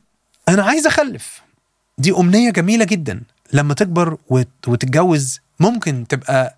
أنا 0.49 0.63
عايز 0.63 0.87
أخلف. 0.87 1.41
دي 1.97 2.11
أمنية 2.11 2.49
جميلة 2.49 2.85
جدا. 2.85 3.21
لما 3.53 3.73
تكبر 3.73 4.17
وتتجوز 4.67 5.39
ممكن 5.59 6.07
تبقى 6.09 6.57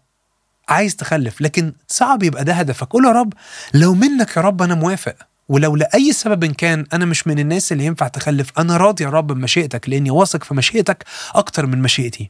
عايز 0.71 0.95
تخلف 0.95 1.41
لكن 1.41 1.73
صعب 1.87 2.23
يبقى 2.23 2.43
ده 2.43 2.53
هدفك. 2.53 2.87
قول 2.87 3.05
يا 3.05 3.11
رب 3.11 3.33
لو 3.73 3.93
منك 3.93 4.37
يا 4.37 4.41
رب 4.41 4.61
أنا 4.61 4.75
موافق 4.75 5.15
ولو 5.49 5.75
لأي 5.75 6.13
سبب 6.13 6.45
كان 6.45 6.85
أنا 6.93 7.05
مش 7.05 7.27
من 7.27 7.39
الناس 7.39 7.71
اللي 7.71 7.85
ينفع 7.85 8.07
تخلف 8.07 8.51
أنا 8.59 8.77
راضي 8.77 9.03
يا 9.03 9.09
رب 9.09 9.27
بمشيئتك 9.27 9.89
لأني 9.89 10.11
واثق 10.11 10.43
في 10.43 10.53
مشيئتك 10.53 11.03
أكتر 11.35 11.65
من 11.65 11.81
مشيئتي. 11.81 12.29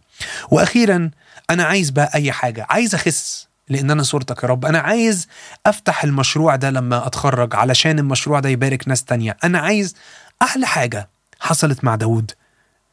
وأخيرا 0.51 1.11
أنا 1.49 1.63
عايز 1.63 1.89
بقى 1.89 2.11
أي 2.15 2.31
حاجة 2.31 2.67
عايز 2.69 2.95
أخس 2.95 3.47
لأن 3.69 3.91
أنا 3.91 4.03
صورتك 4.03 4.43
يا 4.43 4.47
رب. 4.49 4.65
أنا 4.65 4.79
عايز 4.79 5.27
أفتح 5.65 6.03
المشروع 6.03 6.55
ده 6.55 6.69
لما 6.69 7.07
أتخرج 7.07 7.55
علشان 7.55 7.99
المشروع 7.99 8.39
ده 8.39 8.49
يبارك 8.49 8.87
ناس 8.87 9.03
تانية. 9.03 9.37
أنا 9.43 9.59
عايز 9.59 9.95
أحلى 10.41 10.65
حاجة 10.67 11.09
حصلت 11.39 11.83
مع 11.83 11.95
داود 11.95 12.31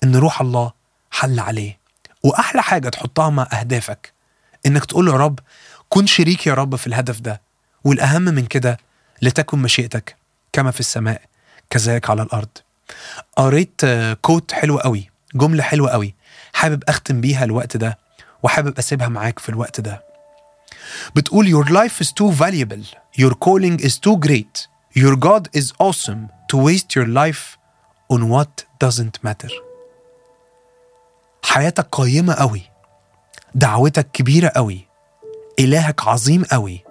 إن 0.04 0.16
روح 0.16 0.40
الله 0.40 0.72
حل 1.10 1.40
عليه. 1.40 1.78
وأحلى 2.22 2.62
حاجة 2.62 2.88
تحطها 2.88 3.30
مع 3.30 3.48
أهدافك 3.52 4.12
إنك 4.68 4.84
تقول 4.84 5.06
له 5.06 5.12
يا 5.12 5.18
رب 5.18 5.38
كن 5.88 6.06
شريك 6.06 6.46
يا 6.46 6.54
رب 6.54 6.76
في 6.76 6.86
الهدف 6.86 7.20
ده 7.20 7.40
والأهم 7.84 8.22
من 8.22 8.46
كده 8.46 8.78
لتكن 9.22 9.58
مشيئتك 9.58 10.16
كما 10.52 10.70
في 10.70 10.80
السماء 10.80 11.22
كذلك 11.70 12.10
على 12.10 12.22
الأرض. 12.22 12.48
قريت 13.36 13.80
كوت 14.22 14.52
حلو 14.52 14.78
قوي 14.78 15.10
جملة 15.34 15.62
حلوة 15.62 15.90
قوي 15.90 16.14
حابب 16.52 16.82
أختم 16.88 17.20
بيها 17.20 17.44
الوقت 17.44 17.76
ده 17.76 17.98
وحابب 18.42 18.78
أسيبها 18.78 19.08
معاك 19.08 19.38
في 19.38 19.48
الوقت 19.48 19.80
ده. 19.80 20.04
بتقول 21.16 21.46
your 21.46 21.68
life 21.68 22.04
is 22.04 22.08
too 22.08 22.32
valuable 22.32 22.84
your 23.20 23.34
calling 23.34 23.80
is 23.80 23.92
too 23.98 24.16
great 24.28 24.68
your 24.98 25.16
God 25.16 25.48
is 25.60 25.72
awesome 25.80 26.28
to 26.52 26.56
waste 26.56 26.96
your 26.96 27.06
life 27.06 27.58
on 28.12 28.20
what 28.28 28.64
doesn't 28.84 29.24
matter. 29.24 29.50
حياتك 31.42 31.88
قيمة 31.92 32.34
قوي 32.34 32.67
دعوتك 33.54 34.10
كبيرة 34.12 34.48
قوي. 34.48 34.88
إلهك 35.58 36.08
عظيم 36.08 36.44
قوي. 36.44 36.84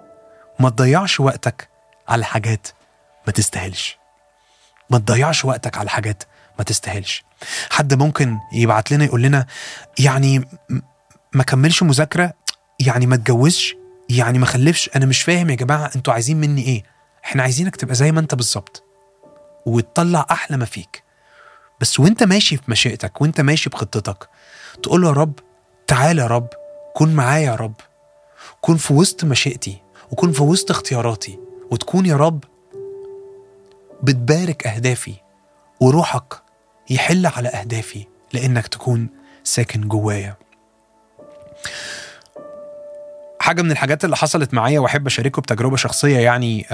ما 0.60 0.70
تضيعش 0.70 1.20
وقتك 1.20 1.68
على 2.08 2.24
حاجات 2.24 2.68
ما 3.26 3.32
تستاهلش. 3.32 3.98
ما 4.90 4.98
تضيعش 4.98 5.44
وقتك 5.44 5.78
على 5.78 5.90
حاجات 5.90 6.22
ما 6.58 6.64
تستاهلش. 6.64 7.24
حد 7.70 7.94
ممكن 7.94 8.38
يبعت 8.52 8.90
لنا 8.92 9.04
يقول 9.04 9.22
لنا 9.22 9.46
يعني 9.98 10.48
ما 11.32 11.42
كملش 11.42 11.82
مذاكرة؟ 11.82 12.32
يعني 12.80 13.06
ما 13.06 13.14
اتجوزش 13.14 13.74
يعني 14.08 14.38
ما 14.38 14.46
خلفش؟ 14.46 14.90
أنا 14.96 15.06
مش 15.06 15.22
فاهم 15.22 15.50
يا 15.50 15.54
جماعة 15.54 15.90
أنتوا 15.96 16.12
عايزين 16.12 16.36
مني 16.36 16.62
إيه؟ 16.62 16.82
إحنا 17.24 17.42
عايزينك 17.42 17.76
تبقى 17.76 17.94
زي 17.94 18.12
ما 18.12 18.20
أنت 18.20 18.34
بالظبط. 18.34 18.84
وتطلع 19.66 20.26
أحلى 20.30 20.56
ما 20.56 20.64
فيك. 20.64 21.02
بس 21.80 22.00
وأنت 22.00 22.22
ماشي 22.22 22.56
في 22.56 22.62
مشيئتك 22.68 23.20
وأنت 23.20 23.40
ماشي 23.40 23.70
بخطتك 23.70 24.28
تقول 24.82 25.00
له 25.02 25.08
يا 25.08 25.12
رب 25.12 25.32
تعالى 25.88 26.22
يا 26.22 26.26
رب 26.26 26.48
كن 26.94 27.14
معايا 27.14 27.44
يا 27.44 27.54
رب. 27.54 27.74
كن 28.60 28.76
في 28.76 28.92
وسط 28.92 29.24
مشيئتي 29.24 29.82
وكن 30.10 30.32
في 30.32 30.42
وسط 30.42 30.70
اختياراتي 30.70 31.38
وتكون 31.70 32.06
يا 32.06 32.16
رب 32.16 32.44
بتبارك 34.02 34.66
أهدافي 34.66 35.14
وروحك 35.80 36.42
يحل 36.90 37.26
على 37.26 37.48
أهدافي 37.48 38.06
لأنك 38.32 38.66
تكون 38.68 39.08
ساكن 39.44 39.88
جوايا. 39.88 40.36
حاجة 43.48 43.62
من 43.62 43.70
الحاجات 43.70 44.04
اللي 44.04 44.16
حصلت 44.16 44.54
معايا 44.54 44.80
وأحب 44.80 45.06
اشاركه 45.06 45.42
بتجربة 45.42 45.76
شخصية 45.76 46.18
يعني 46.18 46.66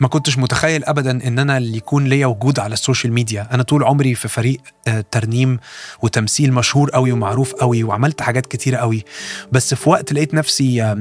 ما 0.00 0.08
كنتش 0.08 0.38
متخيل 0.38 0.84
ابدا 0.84 1.10
إن 1.10 1.38
أنا 1.38 1.58
اللي 1.58 1.76
يكون 1.76 2.04
ليا 2.04 2.26
وجود 2.26 2.58
على 2.58 2.72
ال 2.72 2.78
social 2.78 3.12
media. 3.12 3.48
أنا 3.52 3.62
طول 3.62 3.84
عمري 3.84 4.14
في 4.14 4.28
فريق 4.28 4.60
آه، 4.88 5.04
ترنيم 5.10 5.58
وتمثيل 6.02 6.52
مشهور 6.52 6.90
قوي 6.90 7.12
ومعروف 7.12 7.52
قوي 7.52 7.84
وعملت 7.84 8.22
حاجات 8.22 8.46
كتيره 8.46 8.76
قوي 8.76 9.04
بس 9.52 9.74
في 9.74 9.90
وقت 9.90 10.12
لقيت 10.12 10.34
نفسي 10.34 10.96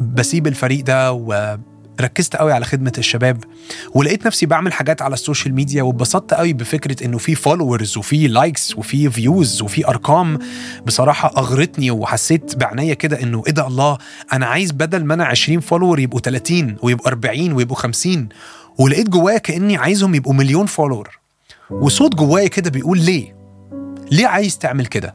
بسيب 0.00 0.46
الفريق 0.46 0.84
ده 0.84 1.12
و 1.12 1.56
ركزت 2.00 2.36
قوي 2.36 2.52
على 2.52 2.64
خدمة 2.64 2.92
الشباب 2.98 3.44
ولقيت 3.94 4.26
نفسي 4.26 4.46
بعمل 4.46 4.72
حاجات 4.72 5.02
على 5.02 5.14
ال 5.14 5.20
social 5.20 5.54
media 5.54 5.82
واتبسطت 5.82 6.34
قوي 6.34 6.52
بفكرة 6.52 7.04
إنه 7.04 7.18
في 7.18 7.34
followers 7.34 7.96
وفي 7.98 8.28
likes 8.28 8.76
وفي 8.78 9.10
views 9.10 9.62
وفي 9.62 9.88
أرقام. 9.88 10.38
بصراحة 10.86 11.32
أغرتني 11.36 11.90
وحسيت 11.90 12.56
بعناية 12.56 12.94
كده 12.94 13.22
إنه 13.22 13.42
إيه 13.46 13.52
ده 13.52 13.66
الله 13.66 13.98
أنا 14.32 14.46
عايز 14.46 14.72
بدل 14.72 15.04
ما 15.04 15.14
أنا 15.14 15.24
20 15.24 15.60
follower 15.60 15.98
يبقوا 16.00 16.20
30 16.20 16.76
ويبقوا 16.82 17.08
40 17.08 17.52
ويبقوا 17.52 17.76
50 17.76 18.28
ولقيت 18.78 19.08
جوايا 19.08 19.38
كأني 19.38 19.76
عايزهم 19.76 20.14
يبقوا 20.14 20.34
مليون 20.34 20.66
follower 20.66 21.18
وصوت 21.70 22.14
جوايا 22.14 22.48
كده 22.48 22.70
بيقول 22.70 22.98
ليه؟ 23.00 23.36
ليه 24.12 24.26
عايز 24.26 24.58
تعمل 24.58 24.86
كده؟ 24.86 25.14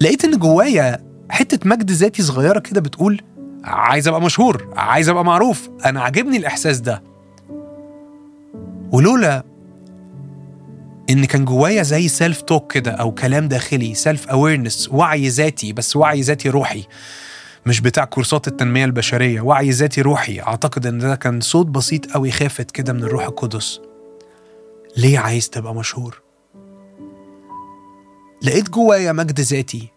لقيت 0.00 0.24
إن 0.24 0.38
جوايا 0.38 0.98
حتة 1.30 1.68
مجد 1.68 1.90
ذاتي 1.90 2.22
صغيرة 2.22 2.58
كده 2.58 2.80
بتقول 2.80 3.20
عايز 3.64 4.08
أبقى 4.08 4.20
مشهور 4.22 4.68
عايز 4.76 5.08
أبقى 5.08 5.24
معروف. 5.24 5.70
أنا 5.84 6.00
عاجبني 6.00 6.36
الإحساس 6.36 6.80
ده. 6.80 7.02
ولولا 8.92 9.44
إن 11.10 11.24
كان 11.24 11.44
جوايا 11.44 11.82
زي 11.82 12.08
self 12.08 12.40
talk 12.42 12.72
كده 12.72 12.90
أو 12.90 13.12
كلام 13.12 13.48
داخلي 13.48 13.94
self 13.94 14.28
awareness 14.28 14.88
وعي 14.92 15.28
ذاتي 15.28 15.72
بس 15.72 15.96
وعي 15.96 16.20
ذاتي 16.20 16.48
روحي 16.50 16.84
مش 17.66 17.80
بتاع 17.80 18.04
كورسات 18.04 18.48
التنمية 18.48 18.84
البشرية 18.84 19.40
وعي 19.40 19.70
ذاتي 19.70 20.00
روحي 20.02 20.40
أعتقد 20.40 20.86
إن 20.86 20.98
ده 20.98 21.14
كان 21.16 21.40
صوت 21.40 21.66
بسيط 21.66 22.16
أوي 22.16 22.30
خافت 22.30 22.70
كده 22.70 22.92
من 22.92 23.02
الروح 23.02 23.24
القدس. 23.24 23.80
ليه 24.96 25.18
عايز 25.18 25.50
تبقى 25.50 25.74
مشهور؟ 25.74 26.20
لقيت 28.42 28.70
جوايا 28.70 29.12
مجد 29.12 29.40
ذاتي 29.40 29.88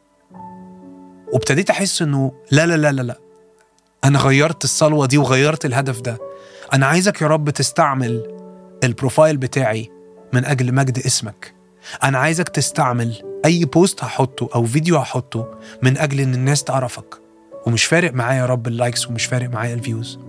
وابتديت 1.34 1.70
أحس 1.70 2.01
إنه 2.01 2.32
لا 2.51 2.65
لا 2.65 2.77
لا 2.77 2.91
لا 2.91 3.01
لا. 3.01 3.17
أنا 4.04 4.20
غيرت 4.20 4.64
الصلاة 4.63 5.06
دي 5.06 5.18
وغيرت 5.18 5.66
الهدف 5.66 6.02
ده. 6.02 6.18
أنا 6.74 6.86
عايزك 6.86 7.22
يا 7.22 7.28
رب 7.28 7.50
تستعمل 7.50 8.28
ال 8.84 8.90
profile 8.90 9.38
بتاعي 9.38 9.90
من 10.34 10.46
أجل 10.46 10.74
مجد 10.74 11.00
اسمك. 11.00 11.54
أنا 12.04 12.18
عايزك 12.18 12.50
تستعمل 12.50 13.40
أي 13.46 13.66
post 13.66 14.04
هحطه 14.04 14.50
أو 14.56 14.66
فيديو 14.66 14.98
هحطه 14.98 15.60
من 15.82 15.98
أجل 15.98 16.20
إن 16.20 16.34
الناس 16.34 16.64
تعرفك. 16.64 17.16
ومش 17.66 17.86
فارق 17.86 18.14
معايا 18.14 18.40
يا 18.40 18.46
رب 18.46 18.68
ال 18.68 18.74
likes 18.74 19.08
ومش 19.08 19.26
فارق 19.26 19.50
معايا 19.50 19.74
ال 19.74 19.81
views 19.81 20.20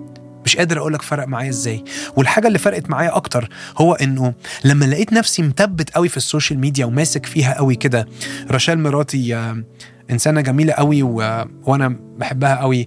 مش 0.45 0.57
قادر 0.57 0.79
أقولك 0.79 1.03
فرق 1.03 1.27
معايا 1.27 1.49
إزاي. 1.49 1.85
والحاجة 2.17 2.47
اللي 2.47 2.59
فرقت 2.59 2.91
معايا 2.91 3.17
أكتر 3.17 3.49
هو 3.79 3.95
إنه 3.95 4.35
لما 4.65 4.85
لقيت 4.85 5.13
نفسي 5.13 5.43
مثبت 5.43 5.91
قوي 5.91 6.09
في 6.09 6.17
السوشيال 6.17 6.59
ميديا 6.59 6.87
وماسك 6.87 7.27
فيها 7.27 7.55
قوي 7.59 7.75
كده 7.75 8.09
راشيل 8.51 8.79
مراتي 8.79 9.35
آه، 9.37 9.65
إنسانة 10.11 10.41
جميلة 10.41 10.73
قوي 10.73 11.03
و... 11.03 11.45
وأنا 11.67 11.97
بحبها 12.19 12.57
قوي. 12.61 12.87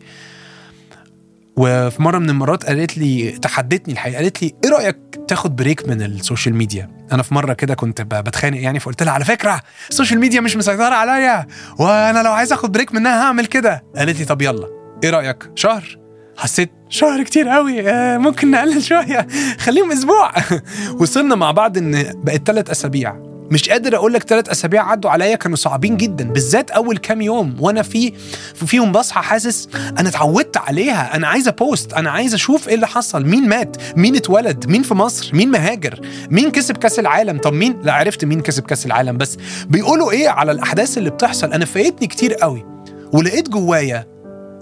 وفي 1.58 2.02
مرة 2.02 2.18
من 2.20 2.30
المرات 2.30 2.66
قالت 2.66 2.98
لي 2.98 3.32
اتحدتني 3.32 3.94
الحقيقة 3.94 4.18
قالت 4.18 4.42
لي 4.44 4.54
إيه 4.64 4.70
رأيك 4.70 4.98
تاخد 5.28 5.56
break 5.56 5.90
من 5.90 6.02
ال 6.02 6.09
social 6.09 6.56
media؟ 6.56 6.90
أنا 7.12 7.24
في 7.24 7.34
مرة 7.34 7.54
كده 7.54 7.74
كنت 7.76 8.02
بتخانق 8.02 8.62
يعني 8.62 8.80
فقلت 8.80 9.04
لها 9.04 9.14
على 9.14 9.26
فكرة 9.26 9.62
السوشيال 9.90 10.20
ميديا 10.20 10.42
مش 10.42 10.58
مسيطرة 10.58 10.96
عليا 10.96 11.48
وأنا 11.80 12.24
لو 12.24 12.32
عايز 12.32 12.54
آخد 12.54 12.72
break 12.72 12.94
منها 12.94 13.24
هعمل 13.24 13.46
كده. 13.46 13.84
قالت 13.96 14.20
لي 14.20 14.26
طب 14.26 14.42
يلا 14.42 14.68
إيه 15.04 15.10
رأيك؟ 15.10 15.52
شهر؟ 15.56 15.98
حسيت 16.38 16.72
شهر 16.90 17.24
كتير 17.24 17.50
قوي 17.50 17.90
آه، 17.90 18.18
ممكن 18.18 18.52
نقلل 18.52 18.84
شوية 18.84 19.28
خليهم 19.66 19.92
أسبوع. 19.92 20.32
وصلنا 21.02 21.36
مع 21.36 21.52
بعض 21.52 21.78
إن 21.78 22.22
بقت 22.24 22.48
ثلاث 22.48 22.70
أسابيع. 22.70 23.27
مش 23.52 23.70
قادر 23.70 23.96
أقول 23.96 24.14
لك 24.14 24.24
ثلاث 24.24 24.50
أسابيع 24.50 24.92
عدوا 24.92 25.12
عليا 25.12 25.36
كانوا 25.36 25.58
صعبين 25.58 25.98
جدا 25.98 26.24
بالذات 26.30 26.72
أول 26.72 26.98
كام 26.98 27.22
يوم 27.22 27.56
وأنا 27.60 27.82
في 27.82 28.14
فيهم 28.56 28.92
بصحى 28.92 29.22
حاسس 29.22 29.70
أنا 30.00 30.10
اتعودت 30.10 30.58
عليها 30.58 31.16
أنا 31.16 31.28
عايز 31.28 31.50
بوست 31.50 31.94
أنا 31.94 32.10
عايز 32.12 32.34
أشوف 32.34 32.68
إيه 32.68 32.76
اللي 32.76 32.88
حصل 32.88 33.26
مين 33.26 33.50
مات 33.50 33.78
مين 33.98 34.16
اتولد 34.16 34.66
مين 34.70 34.84
في 34.84 34.94
مصر 34.94 35.36
مين 35.36 35.52
مهاجر 35.52 36.00
مين 36.32 36.52
كسب 36.52 36.78
كأس 36.78 37.00
العالم. 37.00 37.38
طب 37.38 37.54
مين؟ 37.54 37.82
لا 37.84 37.94
عرفت 37.94 38.26
مين 38.26 38.42
كسب 38.42 38.64
كأس 38.64 38.86
العالم 38.86 39.18
بس 39.18 39.38
بيقولوا 39.70 40.12
إيه 40.12 40.30
على 40.30 40.52
الأحداث 40.52 40.98
اللي 40.98 41.10
بتحصل؟ 41.10 41.54
أنا 41.54 41.66
فايتني 41.66 42.08
كتير 42.08 42.34
قوي 42.34 42.66
ولقيت 43.14 43.50
جوايا 43.50 44.08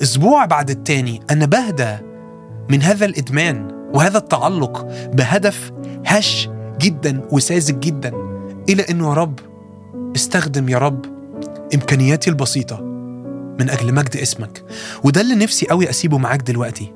أسبوع 0.03 0.45
بعد 0.45 0.69
التاني 0.69 1.19
أنا 1.31 1.45
بهدى 1.45 1.97
من 2.69 2.81
هذا 2.81 3.05
الإدمان 3.05 3.67
وهذا 3.93 4.17
التعلق 4.17 4.87
بهدف 5.13 5.71
هش 6.05 6.49
جدا 6.81 7.21
وساذج 7.31 7.79
جدا. 7.79 8.34
إلى 8.69 8.85
انه 8.89 9.09
يا 9.09 9.13
رب 9.13 9.39
استخدم 10.15 10.69
يا 10.69 10.77
رب 10.77 11.05
إمكانياتي 11.73 12.29
البسيطة 12.29 12.81
من 13.59 13.69
أجل 13.69 13.93
مجد 13.93 14.17
اسمك. 14.17 14.63
وده 15.03 15.21
اللي 15.21 15.35
نفسي 15.35 15.67
قوي 15.67 15.89
أسيبه 15.89 16.17
معاك 16.17 16.41
دلوقتي. 16.41 16.93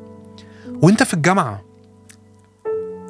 وأنت 0.81 1.03
في 1.03 1.13
الجامعة 1.13 1.65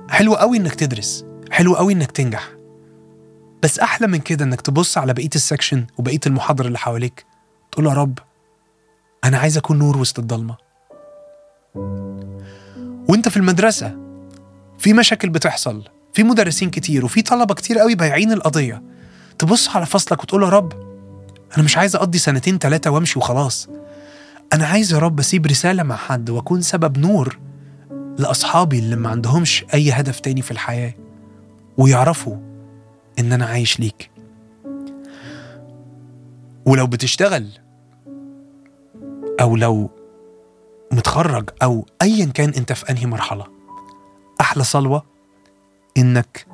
حلو 0.10 0.36
قوي 0.36 0.58
إنك 0.58 0.76
تدرس 0.76 1.26
حلو 1.52 1.76
قوي 1.76 1.94
إنك 1.94 2.12
تنجح. 2.12 2.50
بس 3.64 3.80
أحلى 3.80 4.08
من 4.08 4.20
كده 4.20 4.46
إنك 4.46 4.62
تبص 4.62 4.98
على 4.98 5.14
بقية 5.14 5.30
السكشن 5.36 5.86
وبقية 5.98 6.20
المحاضره 6.28 6.68
اللي 6.68 6.78
حواليك 6.78 7.26
تقول 7.72 7.86
يا 7.86 7.94
رب 7.94 8.20
أنا 9.24 9.38
عايز 9.38 9.58
أكون 9.58 9.80
نور 9.80 9.98
وسط 9.98 10.20
الضلمة. 10.20 10.58
وأنت 13.10 13.30
في 13.30 13.38
المدرسة 13.38 13.98
في 14.78 14.94
مشاكل 14.94 15.30
بتحصل. 15.30 15.84
في 16.14 16.24
مدرسين 16.24 16.70
كتير 16.70 17.06
وفي 17.06 17.22
طلبة 17.22 17.54
كتير 17.54 17.80
قوي 17.80 17.96
بايعين 17.96 18.32
القضية. 18.32 18.84
تبص 19.40 19.70
على 19.70 19.86
فصلك 19.86 20.24
وتقول 20.24 20.44
يا 20.44 20.50
رب 20.50 20.74
أنا 21.58 21.64
مش 21.64 21.78
عايز 21.78 21.96
أقضي 21.96 22.18
سنتين 22.18 22.58
ثلاثة 22.58 22.92
وأمشي 22.92 23.20
وخلاص. 23.20 23.70
أنا 24.54 24.68
عايز 24.68 24.94
يا 24.94 25.00
رب 25.00 25.20
أسيب 25.20 25.46
رسالة 25.46 25.84
مع 25.84 25.96
حد 25.96 26.30
وأكون 26.30 26.62
سبب 26.62 26.98
نور 26.98 27.40
لأصحابي 28.18 28.80
اللي 28.80 28.96
ما 28.96 29.10
عندهمش 29.10 29.66
أي 29.74 29.92
هدف 29.92 30.20
تاني 30.20 30.42
في 30.42 30.52
الحياة 30.52 30.94
ويعرفوا 31.78 32.38
إن 33.20 33.34
أنا 33.34 33.46
عايش 33.46 33.80
ليك. 33.80 34.12
ولو 36.66 36.88
بتشتغل 36.88 37.48
أو 39.42 39.56
لو 39.56 39.90
متخرج 40.92 41.50
أو 41.64 41.86
ايا 42.02 42.26
كان 42.26 42.50
أنت 42.50 42.74
في 42.74 42.90
أنهي 42.90 43.06
مرحلة 43.06 43.46
أحلى 44.42 44.64
صلوة 44.64 45.04
إنك 46.00 46.46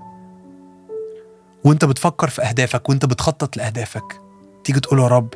وأنت 1.64 1.86
بتفكر 1.86 2.30
في 2.30 2.42
أهدافك 2.42 2.90
وأنت 2.90 3.06
بتخطط 3.06 3.58
لأهدافك 3.58 4.22
تيجي 4.64 4.80
تقول 4.80 5.00
يا 5.00 5.08
رب 5.08 5.34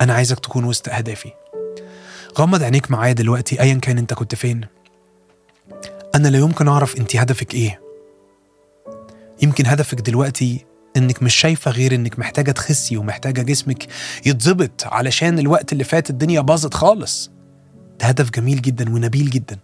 أنا 0.00 0.14
عايزك 0.14 0.40
تكون 0.40 0.64
وسط 0.64 0.88
أهدافي. 0.88 1.32
غمض 2.38 2.62
عينيك 2.62 2.90
معايا 2.90 3.12
دلوقتي 3.12 3.60
ايا 3.60 3.74
كان 3.74 3.98
أنت 3.98 4.14
كنت 4.14 4.34
فين. 4.34 4.60
أنا 6.14 6.28
لا 6.28 6.38
يمكن 6.38 6.68
أعرف 6.68 6.96
أنت 6.96 7.16
هدفك 7.16 7.54
إيه. 7.54 7.80
يمكن 9.42 9.66
هدفك 9.66 10.00
دلوقتي 10.00 10.64
إنك 10.96 11.22
مش 11.22 11.34
شايفة 11.34 11.70
غير 11.70 11.94
إنك 11.94 12.18
محتاجة 12.18 12.50
تخسي 12.50 12.96
ومحتاجة 12.96 13.42
جسمك 13.42 13.86
يتظبط 14.26 14.84
علشان 14.84 15.38
الوقت 15.38 15.72
اللي 15.72 15.84
فات 15.84 16.10
الدنيا 16.10 16.40
باظت 16.40 16.74
خالص. 16.74 17.30
ده 18.00 18.06
هدف 18.06 18.30
جميل 18.30 18.62
جدا 18.62 18.94
ونبيل 18.94 19.30
جدا. 19.30 19.58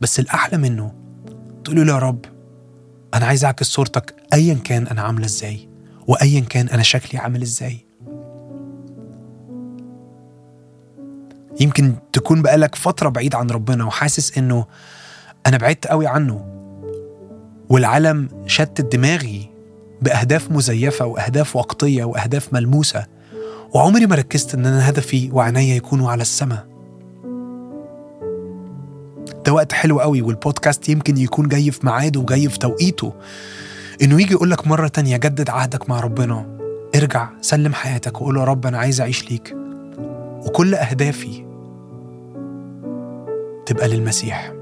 بس 0.00 0.20
الأحلى 0.20 0.58
منه 0.58 0.94
تقول 1.64 1.86
له 1.86 1.92
يا 1.92 1.98
رب 1.98 2.33
أنا 3.14 3.26
عايز 3.26 3.44
أعكس 3.44 3.66
صورتك 3.66 4.14
ايا 4.32 4.54
كان 4.54 4.86
أنا 4.86 5.02
عاملة 5.02 5.26
إزاي 5.26 5.68
وايا 6.06 6.40
كان 6.40 6.68
أنا 6.68 6.82
شكلي 6.82 7.20
عامل 7.20 7.42
إزاي. 7.42 7.86
يمكن 11.60 11.94
تكون 12.12 12.42
بقالك 12.42 12.74
فترة 12.74 13.08
بعيد 13.08 13.34
عن 13.34 13.50
ربنا 13.50 13.84
وحاسس 13.84 14.38
إنه 14.38 14.66
أنا 15.46 15.56
بعدت 15.56 15.86
قوي 15.86 16.06
عنه. 16.06 16.46
والعالم 17.68 18.28
شتت 18.46 18.96
دماغي 18.96 19.50
بأهداف 20.02 20.50
مزيفة 20.50 21.06
وأهداف 21.06 21.56
وقتية 21.56 22.04
وأهداف 22.04 22.52
ملموسة 22.52 23.06
وعمري 23.74 24.06
ما 24.06 24.14
ركزت 24.14 24.54
إن 24.54 24.66
أنا 24.66 24.88
هدفي 24.88 25.30
وعناية 25.32 25.76
يكونوا 25.76 26.10
على 26.10 26.22
السماء. 26.22 26.73
ده 29.46 29.52
وقت 29.52 29.72
حلو 29.72 30.00
قوي 30.00 30.22
والبودكاست 30.22 30.88
يمكن 30.88 31.16
يكون 31.16 31.48
جاي 31.48 31.70
في 31.70 31.86
ميعاده 31.86 32.20
وجاي 32.20 32.48
في 32.48 32.58
توقيته. 32.58 33.12
إنه 34.02 34.22
يجي 34.22 34.32
يقول 34.32 34.50
لك 34.50 34.66
مرة 34.66 34.88
تانية 34.88 35.16
جدد 35.16 35.50
عهدك 35.50 35.88
مع 35.88 36.00
ربنا. 36.00 36.46
ارجع 36.96 37.28
سلم 37.40 37.74
حياتك 37.74 38.20
وقول 38.20 38.36
يا 38.36 38.44
رب 38.44 38.66
أنا 38.66 38.78
عايز 38.78 39.00
أعيش 39.00 39.30
ليك. 39.30 39.56
وكل 40.46 40.74
أهدافي 40.74 41.44
تبقى 43.66 43.88
للمسيح. 43.88 44.52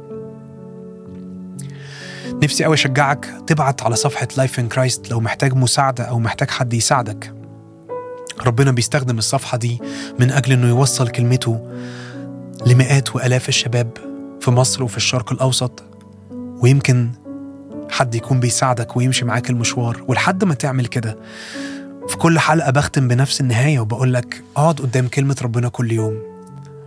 نفسي 2.43 2.65
قوي 2.65 2.75
أشجعك 2.75 3.29
تبعت 3.47 3.83
على 3.83 3.97
صفحة 3.97 4.29
Life 4.37 4.61
in 4.61 4.69
Christ 4.69 5.11
لو 5.11 5.21
محتاج 5.21 5.55
مساعدة 5.55 6.05
أو 6.05 6.19
محتاج 6.19 6.51
حد 6.51 6.75
يساعدك. 6.75 7.35
ربنا 8.47 8.71
بيستخدم 8.71 9.19
الصفحة 9.19 9.59
دي 9.59 9.81
من 10.19 10.31
أجل 10.31 10.53
إنه 10.53 10.69
يوصل 10.69 11.09
كلمته 11.09 11.69
لمئات 12.67 13.17
وآلاف 13.17 13.49
الشباب. 13.49 14.12
في 14.43 14.51
مصر 14.51 14.83
وفي 14.83 14.97
الشرق 14.97 15.33
الأوسط 15.33 15.83
ويمكن 16.33 17.11
حد 17.91 18.15
يكون 18.15 18.41
بيساعدك 18.41 18.97
ويمشي 18.97 19.25
معاك 19.25 19.51
المشوار. 19.51 20.05
ولحد 20.09 20.45
ما 20.45 20.55
تعمل 20.55 20.87
كده 20.87 21.19
في 22.09 22.17
كل 22.17 22.39
حلقة 22.39 22.71
بختم 22.71 23.09
بنفس 23.09 23.41
النهاية 23.41 23.81
وبقول 23.81 24.15
لك 24.15 24.43
أقعد 24.57 24.81
قدام 24.81 25.09
كلمة 25.09 25.37
ربنا 25.43 25.69
كل 25.69 25.93
يوم. 25.93 26.23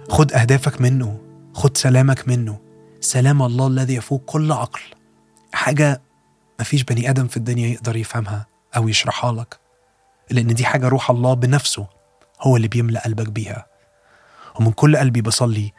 خد 0.09 0.33
أهدافك 0.33 0.81
منه 0.81 1.17
خد 1.53 1.77
سلامك 1.77 2.27
منه. 2.27 2.57
سلام 3.01 3.41
الله 3.41 3.67
الذي 3.67 3.95
يفوق 3.95 4.23
كل 4.25 4.51
عقل. 4.51 4.81
حاجة 5.53 6.01
مفيش 6.59 6.83
بني 6.83 7.09
آدم 7.09 7.27
في 7.27 7.37
الدنيا 7.37 7.67
يقدر 7.67 7.95
يفهمها 7.95 8.45
أو 8.77 8.87
يشرحها 8.87 9.31
لك 9.31 9.59
لأن 10.31 10.47
دي 10.47 10.65
حاجة 10.65 10.87
روح 10.87 11.11
الله 11.11 11.33
بنفسه 11.33 11.87
هو 12.41 12.55
اللي 12.55 12.67
بيملأ 12.67 13.03
قلبك 13.03 13.29
بيها. 13.29 13.65
ومن 14.59 14.71
كل 14.71 14.97
قلبي 14.97 15.21
بصلي 15.21 15.73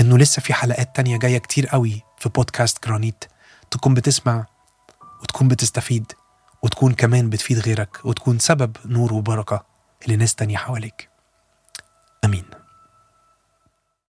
إنه 0.00 0.18
لسه 0.18 0.42
في 0.42 0.54
حلقات 0.54 0.96
تانية 0.96 1.16
جاية 1.18 1.38
كتير 1.38 1.66
قوي 1.66 2.02
في 2.18 2.28
بودكاست 2.28 2.86
جرانيت. 2.86 3.24
تكون 3.70 3.94
بتسمع 3.94 4.46
وتكون 5.22 5.48
بتستفيد 5.48 6.12
وتكون 6.62 6.92
كمان 6.92 7.30
بتفيد 7.30 7.58
غيرك 7.58 8.04
وتكون 8.04 8.38
سبب 8.38 8.76
نور 8.84 9.12
وبركة 9.12 9.64
لناس 10.06 10.34
تانية 10.34 10.56
حواليك. 10.56 11.08
أمين. 12.24 12.59